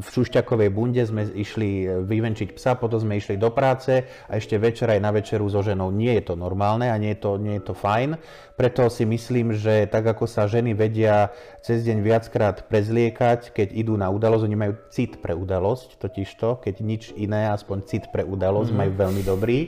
v 0.00 0.08
Šušťakovej 0.08 0.70
bunde 0.72 1.04
sme 1.04 1.28
išli 1.28 1.84
vyvenčiť 2.08 2.56
psa, 2.56 2.80
potom 2.80 2.96
sme 2.96 3.20
išli 3.20 3.36
do 3.36 3.52
práce 3.52 4.08
a 4.28 4.32
ešte 4.40 4.56
večer 4.56 4.88
aj 4.88 5.00
na 5.00 5.12
večeru 5.12 5.44
so 5.52 5.60
ženou. 5.60 5.92
Nie 5.92 6.16
je 6.20 6.32
to 6.32 6.34
normálne 6.40 6.88
a 6.88 6.96
nie 6.96 7.12
je 7.12 7.20
to, 7.20 7.30
nie 7.36 7.60
je 7.60 7.64
to 7.68 7.74
fajn. 7.76 8.16
Preto 8.56 8.88
si 8.88 9.04
myslím, 9.04 9.52
že 9.52 9.84
tak 9.92 10.08
ako 10.08 10.24
sa 10.24 10.48
ženy 10.48 10.72
vedia 10.72 11.28
cez 11.60 11.84
deň 11.84 11.98
viackrát 12.00 12.64
prezliekať, 12.64 13.52
keď 13.52 13.68
idú 13.76 14.00
na 14.00 14.08
udalosť, 14.08 14.44
oni 14.48 14.56
majú 14.56 14.74
cit 14.88 15.20
pre 15.20 15.36
udalosť, 15.36 16.00
totižto, 16.00 16.64
keď 16.64 16.74
nič 16.80 17.02
iné, 17.16 17.52
aspoň 17.52 17.84
cit 17.84 18.04
pre 18.08 18.24
udalosť 18.24 18.72
mm. 18.72 18.76
majú 18.76 18.92
veľmi 18.96 19.22
dobrý. 19.24 19.60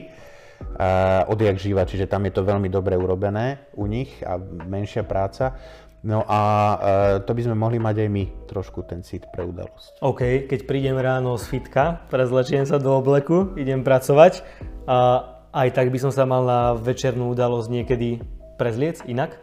Odjak 1.27 1.59
živa, 1.59 1.83
čiže 1.83 2.07
tam 2.07 2.23
je 2.25 2.31
to 2.31 2.47
veľmi 2.47 2.71
dobre 2.71 2.95
urobené 2.95 3.67
u 3.75 3.91
nich 3.91 4.23
a 4.23 4.39
menšia 4.39 5.03
práca 5.03 5.59
No 6.05 6.21
a 6.29 6.41
e, 6.45 6.77
to 7.25 7.33
by 7.33 7.41
sme 7.41 7.57
mohli 7.57 7.81
mať 7.81 8.05
aj 8.05 8.09
my 8.13 8.23
trošku 8.45 8.85
ten 8.85 9.01
cit 9.01 9.25
pre 9.33 9.41
udalosť. 9.41 10.05
OK, 10.05 10.45
keď 10.45 10.59
prídem 10.69 11.01
ráno 11.01 11.33
z 11.41 11.49
fitka, 11.49 12.05
prezlečiem 12.13 12.69
sa 12.69 12.77
do 12.77 12.93
obleku, 12.93 13.57
idem 13.57 13.81
pracovať 13.81 14.45
a 14.85 15.25
aj 15.49 15.73
tak 15.73 15.89
by 15.89 15.97
som 15.97 16.13
sa 16.13 16.29
mal 16.29 16.45
na 16.45 16.77
večernú 16.77 17.33
udalosť 17.33 17.67
niekedy 17.73 18.21
prezliec 18.61 19.01
inak? 19.09 19.33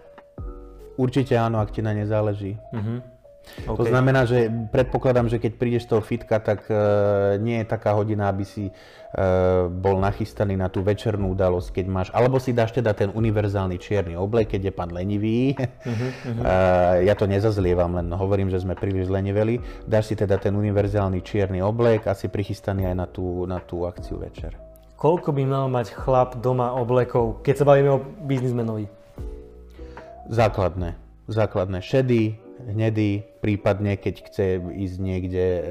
Určite 0.95 1.35
áno, 1.35 1.59
ak 1.59 1.75
ti 1.75 1.83
na 1.83 1.99
ne 1.99 2.07
záleží. 2.07 2.55
Mhm. 3.63 3.77
To 3.77 3.85
znamená, 3.85 4.25
že 4.25 4.49
predpokladám, 4.49 5.29
že 5.29 5.39
keď 5.39 5.53
prídeš 5.61 5.85
toho 5.85 6.01
fitka, 6.01 6.41
tak 6.41 6.67
e, 6.71 6.75
nie 7.43 7.61
je 7.63 7.67
taká 7.69 7.93
hodina, 7.93 8.33
aby 8.33 8.49
si 8.49 8.69
e, 8.69 8.73
bol 9.69 10.01
nachystaný 10.01 10.57
na 10.57 10.73
tú 10.73 10.81
večernú 10.81 11.37
udalosť, 11.37 11.69
keď 11.83 11.87
máš, 11.87 12.09
alebo 12.17 12.41
si 12.41 12.57
dáš 12.57 12.73
teda 12.73 12.97
ten 12.97 13.13
univerzálny 13.13 13.77
čierny 13.77 14.15
oblek, 14.17 14.57
keď 14.57 14.71
je 14.71 14.73
pán 14.73 14.91
lenivý. 14.91 15.55
Mhm, 15.85 16.09
E, 16.43 17.07
ja 17.07 17.15
to 17.15 17.29
nezazlievam, 17.29 17.95
len 17.95 18.09
hovorím, 18.11 18.51
že 18.51 18.59
sme 18.59 18.75
príliš 18.75 19.07
leniveli. 19.13 19.63
Dáš 19.87 20.11
si 20.11 20.15
teda 20.19 20.41
ten 20.41 20.57
univerzálny 20.57 21.23
čierny 21.23 21.63
oblek 21.63 22.09
a 22.09 22.17
si 22.17 22.27
prichystaný 22.27 22.89
aj 22.89 22.97
na 22.97 23.07
tú, 23.07 23.47
na 23.47 23.59
tú 23.63 23.85
akciu 23.87 24.19
večer. 24.19 24.57
Koľko 24.99 25.35
by 25.35 25.43
mal 25.47 25.67
mať 25.67 25.95
chlap 25.99 26.39
doma 26.39 26.75
oblekov, 26.79 27.43
keď 27.43 27.55
sa 27.59 27.65
bavíme 27.67 27.91
o 27.91 28.03
biznismenovi? 28.23 28.87
Základné. 30.31 30.95
Základné 31.27 31.83
šedý, 31.83 32.39
hnedý, 32.63 33.32
prípadne 33.43 33.99
keď 33.99 34.15
chce 34.31 34.47
ísť 34.63 34.97
niekde 35.03 35.45
e, 35.45 35.63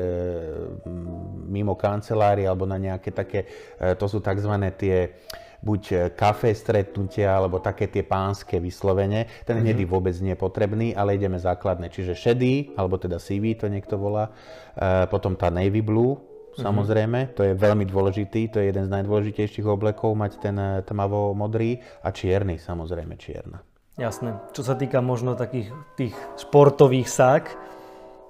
mimo 1.48 1.80
kancelárie 1.80 2.44
alebo 2.44 2.68
na 2.68 2.76
nejaké 2.76 3.16
také, 3.16 3.48
e, 3.80 3.96
to 3.96 4.12
sú 4.12 4.20
tzv. 4.20 4.52
tie 4.76 5.16
buď 5.62 5.82
e, 5.94 5.96
kafe 6.12 6.52
stretnutia, 6.52 7.38
alebo 7.38 7.62
také 7.62 7.88
tie 7.88 8.02
pánske 8.02 8.58
vyslovene. 8.58 9.30
Ten 9.46 9.62
hnedý 9.62 9.86
vôbec 9.86 10.18
nie 10.20 10.34
je 10.34 10.42
potrebný, 10.42 10.98
ale 10.98 11.16
ideme 11.16 11.38
základné. 11.38 11.94
Čiže 11.94 12.18
šedý, 12.18 12.74
alebo 12.76 12.98
teda 12.98 13.22
CV 13.22 13.56
to 13.56 13.70
niekto 13.70 13.96
volá. 13.96 14.34
E, 14.74 15.06
potom 15.08 15.38
tá 15.38 15.54
navy 15.54 15.80
blue, 15.86 16.18
samozrejme, 16.58 17.32
to 17.38 17.48
je 17.48 17.54
veľmi 17.56 17.88
dôležitý, 17.88 18.52
to 18.52 18.60
je 18.60 18.74
jeden 18.74 18.90
z 18.90 18.92
najdôležitejších 18.92 19.64
oblekov, 19.70 20.18
mať 20.18 20.42
ten 20.42 20.58
e, 20.58 20.82
tmavo 20.84 21.32
modrý 21.38 21.80
a 22.04 22.10
čierny, 22.12 22.58
samozrejme 22.58 23.16
čierna. 23.16 23.62
Jasné. 24.00 24.40
Čo 24.56 24.64
sa 24.64 24.80
týka 24.80 25.04
možno 25.04 25.36
takých 25.36 25.76
tých 26.00 26.16
športových 26.40 27.12
sák, 27.12 27.44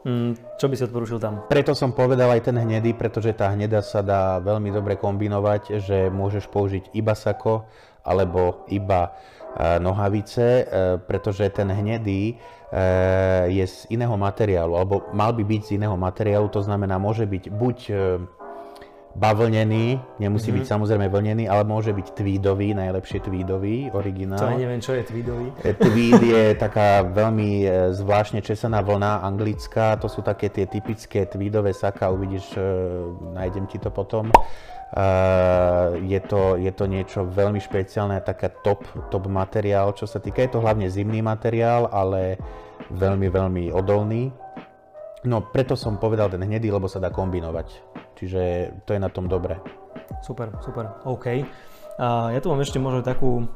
mm, 0.02 0.58
čo 0.58 0.66
by 0.66 0.74
si 0.74 0.86
odporúčil 0.90 1.22
tam? 1.22 1.46
Preto 1.46 1.78
som 1.78 1.94
povedal 1.94 2.34
aj 2.34 2.50
ten 2.50 2.58
hnedý, 2.58 2.98
pretože 2.98 3.30
tá 3.38 3.54
hneda 3.54 3.86
sa 3.86 4.02
dá 4.02 4.42
veľmi 4.42 4.74
dobre 4.74 4.98
kombinovať, 4.98 5.78
že 5.78 6.10
môžeš 6.10 6.50
použiť 6.50 6.98
iba 6.98 7.14
sako 7.14 7.70
alebo 8.02 8.66
iba 8.74 9.14
e, 9.54 9.78
nohavice, 9.78 10.42
e, 10.42 10.64
pretože 11.06 11.46
ten 11.54 11.70
hnedý 11.70 12.34
e, 12.34 12.36
je 13.54 13.62
z 13.62 13.86
iného 13.94 14.18
materiálu, 14.18 14.74
alebo 14.74 15.14
mal 15.14 15.30
by 15.38 15.46
byť 15.46 15.62
z 15.62 15.72
iného 15.78 15.94
materiálu, 15.94 16.50
to 16.50 16.66
znamená, 16.66 16.98
môže 16.98 17.30
byť 17.30 17.54
buď 17.54 17.78
bavlnený, 19.12 20.00
nemusí 20.24 20.56
byť 20.56 20.64
samozrejme 20.64 21.12
vlnený, 21.12 21.44
ale 21.52 21.68
môže 21.68 21.92
byť 21.92 22.16
tweedový, 22.16 22.72
najlepšie 22.72 23.20
tweedový, 23.20 23.92
originál. 23.92 24.40
To 24.40 24.56
neviem, 24.56 24.80
čo 24.80 24.96
je 24.96 25.04
tweedový. 25.04 25.52
E, 25.60 25.76
Tweed 25.76 26.22
je 26.24 26.44
taká 26.56 27.04
veľmi 27.04 27.50
e, 27.64 27.68
zvláštne 27.92 28.40
česaná 28.40 28.80
vlna 28.80 29.20
anglická, 29.28 30.00
to 30.00 30.08
sú 30.08 30.24
také 30.24 30.48
tie 30.48 30.64
typické 30.64 31.28
tweedové 31.28 31.76
saka, 31.76 32.08
uvidíš, 32.08 32.56
e, 32.56 32.64
nájdem 33.36 33.68
ti 33.68 33.84
to 33.84 33.92
potom. 33.92 34.32
E, 34.32 34.36
Je 36.08 36.20
to, 36.24 36.56
je 36.56 36.72
to 36.72 36.86
niečo 36.88 37.28
veľmi 37.28 37.60
špeciálne, 37.60 38.16
taká 38.24 38.48
top, 38.64 38.88
top 39.12 39.28
materiál, 39.28 39.92
čo 39.92 40.08
sa 40.08 40.24
týka, 40.24 40.40
je 40.44 40.56
to 40.56 40.64
hlavne 40.64 40.88
zimný 40.88 41.20
materiál, 41.20 41.92
ale 41.92 42.40
veľmi, 42.92 43.28
veľmi 43.28 43.64
odolný. 43.76 44.32
No 45.28 45.46
preto 45.46 45.78
som 45.78 46.02
povedal 46.02 46.34
ten 46.34 46.42
hnedý, 46.42 46.74
lebo 46.74 46.90
sa 46.90 46.98
dá 46.98 47.14
kombinovať. 47.14 47.68
Čiže 48.22 48.42
to 48.86 48.94
je 48.94 49.02
na 49.02 49.10
tom 49.10 49.26
dobre. 49.26 49.58
Super, 50.22 50.54
super, 50.62 51.02
OK. 51.10 51.42
A 51.98 52.30
ja 52.30 52.38
tu 52.38 52.54
mám 52.54 52.62
ešte 52.62 52.78
možno 52.78 53.02
takú 53.02 53.50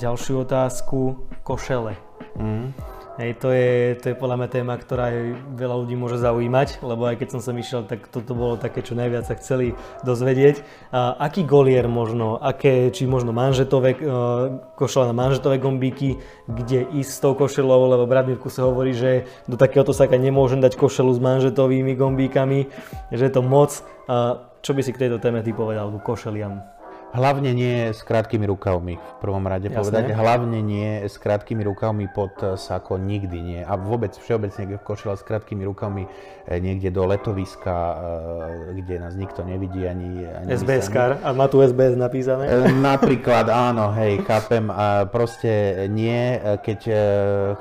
ďalšiu 0.00 0.48
otázku. 0.48 1.28
Košele. 1.44 1.92
Mm. 2.40 2.72
Hej, 3.20 3.36
to 3.36 3.52
je, 3.52 4.00
to 4.00 4.06
je 4.08 4.16
podľa 4.16 4.40
mňa 4.40 4.48
téma, 4.48 4.80
ktorá 4.80 5.12
aj 5.12 5.18
veľa 5.52 5.76
ľudí 5.84 5.92
môže 5.92 6.16
zaujímať, 6.16 6.80
lebo 6.80 7.04
aj 7.04 7.20
keď 7.20 7.28
som 7.36 7.44
sem 7.44 7.52
išiel, 7.60 7.84
tak 7.84 8.08
toto 8.08 8.32
bolo 8.32 8.56
také, 8.56 8.80
čo 8.80 8.96
najviac 8.96 9.28
sa 9.28 9.36
chceli 9.36 9.76
dozvedieť. 10.08 10.64
A 10.88 11.20
aký 11.28 11.44
golier 11.44 11.84
možno, 11.84 12.40
aké, 12.40 12.88
či 12.88 13.04
možno 13.04 13.36
manžetové, 13.36 13.92
uh, 14.00 14.64
košele 14.72 15.12
na 15.12 15.12
manžetové 15.12 15.60
gombíky, 15.60 16.16
kde 16.48 16.88
ísť 16.96 17.12
s 17.12 17.20
tou 17.20 17.36
košelou, 17.36 17.92
lebo 17.92 18.08
v 18.08 18.40
kuse 18.40 18.64
hovorí, 18.64 18.96
že 18.96 19.28
do 19.44 19.60
takéhoto 19.60 19.92
saka 19.92 20.16
nemôžem 20.16 20.64
dať 20.64 20.80
košelu 20.80 21.12
s 21.12 21.20
manžetovými 21.20 21.92
gombíkami, 22.00 22.72
že 23.12 23.28
je 23.28 23.32
to 23.36 23.44
moc. 23.44 23.84
A 24.08 24.48
čo 24.64 24.72
by 24.72 24.80
si 24.80 24.96
k 24.96 25.00
tejto 25.04 25.20
téme 25.20 25.44
ty 25.44 25.52
povedal, 25.52 25.92
ku 25.92 26.00
košeliam? 26.00 26.79
Hlavne 27.10 27.50
nie 27.50 27.90
s 27.90 28.06
krátkými 28.06 28.46
rukavmi, 28.46 28.94
v 28.94 29.16
prvom 29.18 29.42
rade 29.42 29.66
Jasné. 29.66 29.82
povedať. 29.82 30.04
Hlavne 30.14 30.62
nie 30.62 31.02
s 31.10 31.18
krátkými 31.18 31.66
rukavmi 31.66 32.06
pod 32.14 32.34
eh, 32.42 32.54
sako, 32.54 33.02
nikdy 33.02 33.38
nie. 33.42 33.60
A 33.66 33.74
vôbec 33.74 34.14
všeobecne 34.14 34.78
košela 34.78 35.18
s 35.18 35.26
krátkými 35.26 35.66
rukavmi 35.66 36.06
eh, 36.06 36.58
niekde 36.62 36.94
do 36.94 37.02
letoviska, 37.10 37.74
eh, 37.74 38.78
kde 38.78 38.94
nás 39.02 39.18
nikto 39.18 39.42
nevidí 39.42 39.82
ani... 39.90 40.22
ani 40.22 40.54
SBS 40.54 40.86
kar 40.86 41.18
a 41.18 41.34
má 41.34 41.50
tu 41.50 41.58
SBS 41.58 41.98
napísané. 41.98 42.46
E, 42.46 42.70
Napríklad 42.78 43.50
áno, 43.50 43.90
hej, 43.98 44.22
chápem. 44.22 44.70
A 44.70 45.02
proste 45.10 45.86
nie, 45.90 46.38
keď 46.62 46.80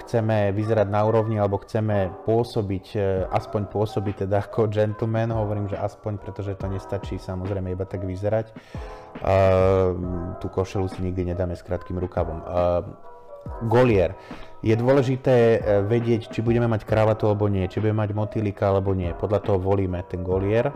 chceme 0.05 0.53
vyzerať 0.53 0.87
na 0.87 1.01
úrovni 1.05 1.41
alebo 1.41 1.57
chceme 1.65 2.13
pôsobiť, 2.23 2.85
aspoň 3.33 3.61
pôsobiť 3.73 4.29
teda 4.29 4.45
ako 4.45 4.69
gentleman, 4.69 5.33
hovorím, 5.33 5.69
že 5.69 5.77
aspoň, 5.77 6.21
pretože 6.21 6.53
to 6.53 6.69
nestačí 6.69 7.17
samozrejme 7.17 7.73
iba 7.73 7.85
tak 7.85 8.05
vyzerať. 8.05 8.49
E, 8.49 9.38
Tú 10.39 10.47
košelu 10.47 10.87
si 10.89 10.99
nikdy 11.03 11.33
nedáme 11.33 11.55
s 11.55 11.65
krátkým 11.65 11.99
rukavom. 11.99 12.41
Golier. 13.67 14.15
Je 14.59 14.75
dôležité 14.75 15.35
e, 15.55 15.59
vedieť, 15.87 16.35
či 16.35 16.43
budeme 16.43 16.67
mať 16.67 16.83
kravatu 16.83 17.31
alebo 17.31 17.47
nie, 17.47 17.63
či 17.71 17.79
budeme 17.79 18.03
mať 18.03 18.11
motýlika 18.11 18.67
alebo 18.67 18.91
nie. 18.91 19.15
Podľa 19.15 19.39
toho 19.39 19.57
volíme 19.59 20.03
ten 20.11 20.19
golier. 20.19 20.67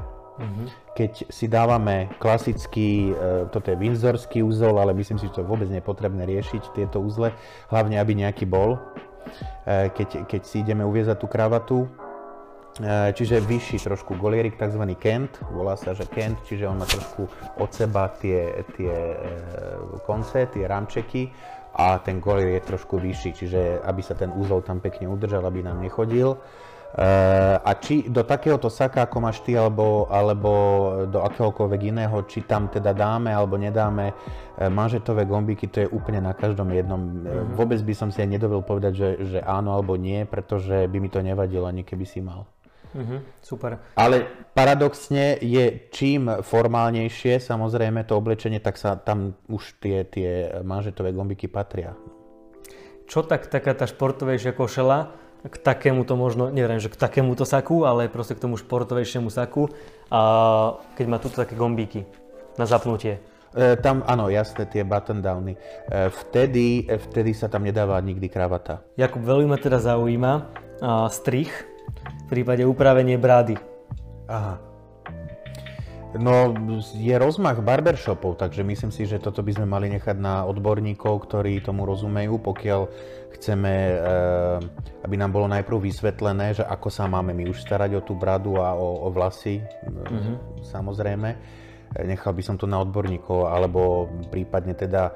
Keď 0.96 1.30
si 1.30 1.46
dávame 1.52 2.10
klasický, 2.18 3.12
e, 3.12 3.46
toto 3.52 3.70
je 3.70 3.78
windsorský 3.78 4.40
úzol, 4.40 4.80
ale 4.80 4.96
myslím 4.96 5.20
si, 5.20 5.28
že 5.28 5.44
to 5.44 5.46
vôbec 5.46 5.68
je 5.68 5.84
potrebné 5.84 6.24
riešiť 6.24 6.74
tieto 6.74 7.04
úzle, 7.04 7.36
hlavne 7.70 8.00
aby 8.00 8.24
nejaký 8.24 8.48
bol, 8.48 8.80
e, 9.68 9.92
keď, 9.92 10.26
keď 10.32 10.42
si 10.48 10.64
ideme 10.64 10.88
uviezať 10.88 11.20
tú 11.20 11.28
kravatu. 11.28 11.86
E, 12.82 13.14
Čiže 13.14 13.38
vyšší 13.38 13.86
trošku 13.86 14.18
golierik, 14.18 14.58
tzv. 14.58 14.82
kent, 14.98 15.38
volá 15.54 15.78
sa, 15.78 15.94
že 15.94 16.10
kent, 16.10 16.42
čiže 16.42 16.66
on 16.66 16.82
má 16.82 16.90
trošku 16.90 17.30
od 17.62 17.70
seba 17.70 18.10
tie, 18.18 18.66
tie 18.74 18.90
e, 18.90 19.18
konce, 20.10 20.50
tie 20.50 20.66
ramčeky 20.66 21.30
a 21.78 22.02
ten 22.02 22.18
golier 22.18 22.58
je 22.58 22.74
trošku 22.74 22.98
vyšší, 22.98 23.30
čiže 23.38 23.62
aby 23.86 24.02
sa 24.02 24.18
ten 24.18 24.34
úzol 24.34 24.66
tam 24.66 24.82
pekne 24.82 25.06
udržal, 25.06 25.46
aby 25.46 25.62
nám 25.62 25.86
nechodil. 25.86 26.34
E, 26.34 27.08
A 27.62 27.72
či 27.78 28.10
do 28.10 28.26
takéhoto 28.26 28.74
saka, 28.74 29.06
ako 29.06 29.22
máš 29.22 29.46
ty, 29.46 29.54
alebo, 29.54 30.10
alebo 30.10 30.50
do 31.06 31.22
akéhokoľvek 31.22 31.82
iného, 31.94 32.26
či 32.26 32.42
tam 32.42 32.74
teda 32.74 32.90
dáme 32.98 33.30
alebo 33.30 33.54
nedáme 33.54 34.18
manžetové 34.58 35.30
gombíky, 35.30 35.70
to 35.70 35.86
je 35.86 35.90
úplne 35.94 36.26
na 36.26 36.34
každom 36.34 36.74
jednom. 36.74 37.22
E, 37.22 37.54
Vôbec 37.54 37.78
by 37.86 37.94
som 37.94 38.10
si 38.10 38.18
aj 38.18 38.34
nedovolil 38.34 38.66
povedať, 38.66 38.94
že, 38.98 39.10
že 39.30 39.40
áno 39.46 39.78
alebo 39.78 39.94
nie, 39.94 40.26
pretože 40.26 40.90
by 40.90 40.98
mi 40.98 41.14
to 41.14 41.22
nevadilo 41.22 41.70
ani 41.70 41.86
keby 41.86 42.10
si 42.10 42.18
mal. 42.18 42.50
Mhm, 42.94 43.42
super. 43.42 43.82
Ale 43.98 44.30
paradoxne 44.54 45.42
je 45.42 45.90
čím 45.90 46.30
formálnejšie 46.30 47.42
samozrejme 47.42 48.06
to 48.06 48.14
oblečenie, 48.14 48.62
tak 48.62 48.78
sa 48.78 48.96
tam 48.96 49.34
už 49.50 49.82
tie, 49.82 50.06
tie 50.06 50.62
manžetové 50.62 51.10
gombiky 51.10 51.50
patria. 51.50 51.98
Čo 53.10 53.26
tak 53.26 53.50
taká 53.50 53.74
tá 53.74 53.90
športovejšia 53.90 54.54
košela 54.54 55.12
k 55.44 55.56
takémuto 55.60 56.16
možno, 56.16 56.48
neviem, 56.48 56.80
že 56.80 56.88
k 56.88 56.96
takémuto 56.96 57.44
saku, 57.44 57.84
ale 57.84 58.08
proste 58.08 58.32
k 58.32 58.48
tomu 58.48 58.56
športovejšiemu 58.56 59.28
saku, 59.28 59.68
a 60.08 60.22
keď 60.96 61.06
má 61.10 61.18
tu 61.20 61.28
také 61.28 61.60
gombíky 61.60 62.08
na 62.56 62.64
zapnutie. 62.64 63.20
E, 63.52 63.76
tam, 63.76 64.08
áno, 64.08 64.32
jasné, 64.32 64.64
tie 64.72 64.88
button 64.88 65.20
downy. 65.20 65.54
E, 65.54 66.08
vtedy, 66.10 66.88
e, 66.88 66.96
vtedy 66.96 67.36
sa 67.36 67.52
tam 67.52 67.68
nedáva 67.68 68.00
nikdy 68.00 68.32
kravata. 68.32 68.82
Jakub, 68.96 69.20
veľmi 69.20 69.52
ma 69.52 69.60
teda 69.60 69.84
zaujíma 69.84 70.32
a, 70.80 71.12
strich 71.12 71.52
prípade 72.34 72.66
upravenie 72.66 73.22
brády. 73.22 73.54
Aha. 74.26 74.58
No, 76.14 76.54
je 76.94 77.14
rozmach 77.18 77.58
barbershopov, 77.66 78.38
takže 78.38 78.62
myslím 78.62 78.94
si, 78.94 79.10
že 79.10 79.18
toto 79.18 79.42
by 79.42 79.58
sme 79.58 79.66
mali 79.66 79.90
nechať 79.98 80.14
na 80.22 80.46
odborníkov, 80.46 81.26
ktorí 81.26 81.58
tomu 81.66 81.90
rozumejú, 81.90 82.38
pokiaľ 82.38 82.82
chceme, 83.34 83.74
eh, 83.74 85.06
aby 85.06 85.16
nám 85.18 85.34
bolo 85.34 85.50
najprv 85.50 85.90
vysvetlené, 85.90 86.62
že 86.62 86.64
ako 86.66 86.90
sa 86.94 87.10
máme 87.10 87.34
my 87.34 87.50
už 87.50 87.66
starať 87.66 87.98
o 87.98 88.02
tú 88.06 88.14
bradu 88.14 88.62
a 88.62 88.78
o, 88.78 89.06
o 89.06 89.08
vlasy, 89.10 89.58
mm-hmm. 89.62 90.62
samozrejme. 90.62 91.30
Eh, 91.34 92.06
Nechal 92.06 92.38
by 92.38 92.44
som 92.46 92.62
to 92.62 92.70
na 92.70 92.78
odborníkov, 92.82 93.50
alebo 93.50 94.10
prípadne 94.30 94.74
teda 94.74 95.14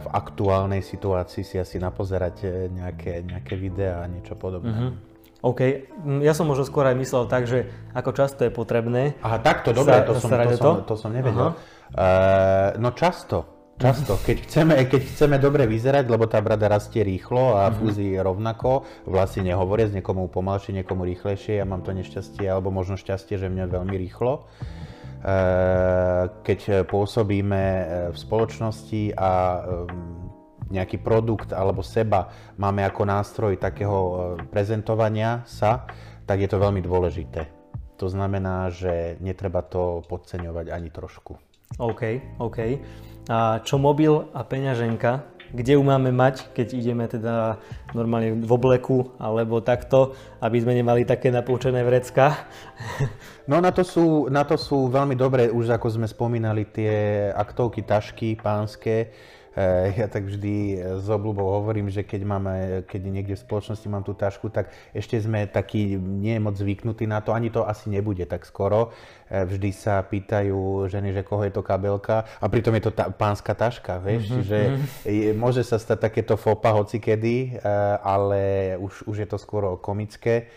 v 0.00 0.08
aktuálnej 0.16 0.80
situácii 0.80 1.44
si 1.44 1.60
asi 1.60 1.76
napozerať 1.76 2.48
nejaké, 2.72 3.20
nejaké 3.20 3.52
videá 3.60 4.00
a 4.00 4.08
niečo 4.08 4.32
podobné. 4.32 4.72
Mm-hmm. 4.72 5.15
OK, 5.44 5.60
ja 6.24 6.32
som 6.32 6.48
možno 6.48 6.64
skôr 6.64 6.88
aj 6.88 6.96
myslel 6.96 7.28
tak, 7.28 7.44
že 7.44 7.68
ako 7.92 8.10
často 8.16 8.40
je 8.48 8.52
potrebné 8.52 9.20
Aha, 9.20 9.38
takto, 9.38 9.76
dobre, 9.76 10.00
to, 10.02 10.16
som, 10.16 10.32
to, 10.32 10.56
som, 10.56 10.74
to 10.88 10.94
som 10.96 11.10
nevedel. 11.12 11.52
Uh, 11.92 12.74
no 12.80 12.90
často, 12.96 13.56
Často, 13.76 14.16
keď 14.26 14.36
chceme, 14.48 14.74
keď 14.88 15.02
chceme 15.04 15.36
dobre 15.36 15.68
vyzerať, 15.68 16.08
lebo 16.08 16.24
tá 16.24 16.40
brada 16.40 16.64
rastie 16.64 17.04
rýchlo 17.04 17.60
a 17.60 17.68
mhm. 17.68 17.74
fúzi 17.76 18.08
rovnako, 18.16 18.88
vlastne 19.04 19.44
nehovoria, 19.44 19.92
z 19.92 20.00
niekomu 20.00 20.32
pomalšie, 20.32 20.72
niekomu 20.72 21.04
rýchlejšie, 21.04 21.60
ja 21.60 21.68
mám 21.68 21.84
to 21.84 21.92
nešťastie, 21.92 22.48
alebo 22.48 22.72
možno 22.72 22.96
šťastie, 22.96 23.36
že 23.36 23.52
mňa 23.52 23.68
veľmi 23.68 23.96
rýchlo. 24.00 24.48
Eh, 25.26 26.24
keď 26.44 26.86
pôsobíme 26.86 27.64
eh, 27.66 27.84
v 28.12 28.16
spoločnosti 28.16 29.16
a 29.18 29.30
nejaký 30.70 30.98
produkt 30.98 31.54
alebo 31.54 31.82
seba 31.82 32.30
máme 32.58 32.82
ako 32.82 33.02
nástroj 33.06 33.54
takého 33.58 34.34
prezentovania 34.50 35.46
sa, 35.46 35.86
tak 36.26 36.42
je 36.42 36.48
to 36.50 36.58
veľmi 36.58 36.82
dôležité. 36.82 37.46
To 37.96 38.06
znamená, 38.12 38.68
že 38.68 39.16
netreba 39.24 39.64
to 39.64 40.04
podceňovať 40.04 40.68
ani 40.68 40.92
trošku. 40.92 41.40
OK, 41.80 42.02
OK. 42.38 42.58
A 43.26 43.58
čo 43.64 43.80
mobil 43.80 44.12
a 44.36 44.40
peňaženka? 44.46 45.34
Kde 45.46 45.78
ju 45.78 45.82
máme 45.86 46.10
mať, 46.10 46.50
keď 46.50 46.66
ideme 46.74 47.06
teda 47.06 47.62
normálne 47.94 48.34
v 48.42 48.50
obleku 48.50 49.14
alebo 49.22 49.62
takto, 49.62 50.18
aby 50.42 50.58
sme 50.58 50.74
nemali 50.74 51.06
také 51.06 51.30
napúčené 51.30 51.82
vrecka? 51.86 52.34
No 53.46 53.62
na 53.62 53.70
to, 53.70 53.86
sú, 53.86 54.26
na 54.26 54.42
to 54.42 54.58
sú 54.58 54.90
veľmi 54.90 55.14
dobré, 55.14 55.46
už 55.46 55.70
ako 55.78 55.86
sme 55.86 56.10
spomínali, 56.10 56.66
tie 56.66 57.30
aktovky, 57.30 57.86
tašky 57.86 58.34
pánske, 58.34 59.14
ja 59.96 60.06
tak 60.12 60.28
vždy 60.28 60.84
s 61.00 61.08
obľubou 61.08 61.48
hovorím, 61.48 61.88
že 61.88 62.04
keď, 62.04 62.20
máme, 62.28 62.54
keď 62.84 63.00
niekde 63.08 63.34
v 63.40 63.44
spoločnosti 63.44 63.88
mám 63.88 64.04
tú 64.04 64.12
tašku, 64.12 64.52
tak 64.52 64.68
ešte 64.92 65.16
sme 65.16 65.48
takí 65.48 65.96
nie 65.96 66.36
moc 66.36 66.60
zvyknutí 66.60 67.08
na 67.08 67.24
to, 67.24 67.32
ani 67.32 67.48
to 67.48 67.64
asi 67.64 67.88
nebude 67.88 68.20
tak 68.28 68.44
skoro. 68.44 68.92
Eh, 69.26 69.42
vždy 69.42 69.74
sa 69.74 70.04
pýtajú 70.04 70.86
ženy, 70.86 71.10
že 71.10 71.26
koho 71.26 71.42
je 71.42 71.50
to 71.50 71.64
kabelka 71.64 72.28
a 72.38 72.46
pritom 72.46 72.76
je 72.78 72.86
to 72.86 72.92
tá, 72.94 73.10
pánska 73.10 73.58
taška, 73.58 73.98
vieš, 73.98 74.28
mm-hmm. 74.28 74.36
čiže 74.38 74.58
mhm. 74.60 74.84
je, 75.02 75.30
môže 75.34 75.62
sa 75.66 75.80
stať 75.80 76.12
takéto 76.12 76.38
fopa 76.38 76.76
hocikedy, 76.76 77.56
eh, 77.56 77.60
ale 78.04 78.76
už, 78.78 79.08
už 79.08 79.16
je 79.24 79.28
to 79.28 79.38
skoro 79.40 79.80
komické. 79.80 80.52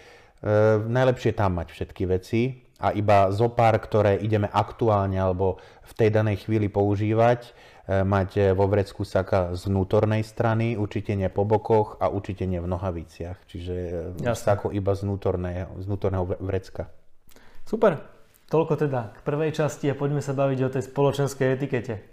Najlepšie 0.88 1.36
tam 1.36 1.60
mať 1.60 1.76
všetky 1.76 2.04
veci 2.08 2.64
a 2.80 2.96
iba 2.96 3.28
zo 3.28 3.52
pár, 3.52 3.76
ktoré 3.76 4.24
ideme 4.24 4.48
aktuálne 4.48 5.20
alebo 5.20 5.60
v 5.84 5.94
tej 6.00 6.16
danej 6.16 6.48
chvíli 6.48 6.72
používať, 6.72 7.52
mať 7.90 8.30
e, 8.38 8.42
vo 8.54 8.70
vrecku 8.70 9.02
saka 9.02 9.58
z 9.58 9.66
vnútornej 9.66 10.22
strany, 10.22 10.78
určite 10.78 11.18
nie 11.18 11.26
po 11.34 11.42
bokoch 11.42 11.98
a 11.98 12.14
určite 12.14 12.46
nie 12.46 12.62
v 12.62 12.70
nohaviciach. 12.70 13.50
Čiže 13.50 13.76
e, 14.22 14.30
Jasne. 14.30 14.46
sako 14.46 14.70
iba 14.70 14.94
z 14.94 15.10
vnútorného, 15.10 15.74
z 15.82 15.84
vnútorného 15.90 16.26
vrecka. 16.38 16.94
Super, 17.66 17.98
toľko 18.54 18.74
teda 18.78 19.18
k 19.18 19.20
prvej 19.26 19.52
časti 19.58 19.90
a 19.90 19.98
poďme 19.98 20.22
sa 20.22 20.38
baviť 20.38 20.60
o 20.66 20.70
tej 20.70 20.84
spoločenskej 20.86 21.48
etikete. 21.58 22.06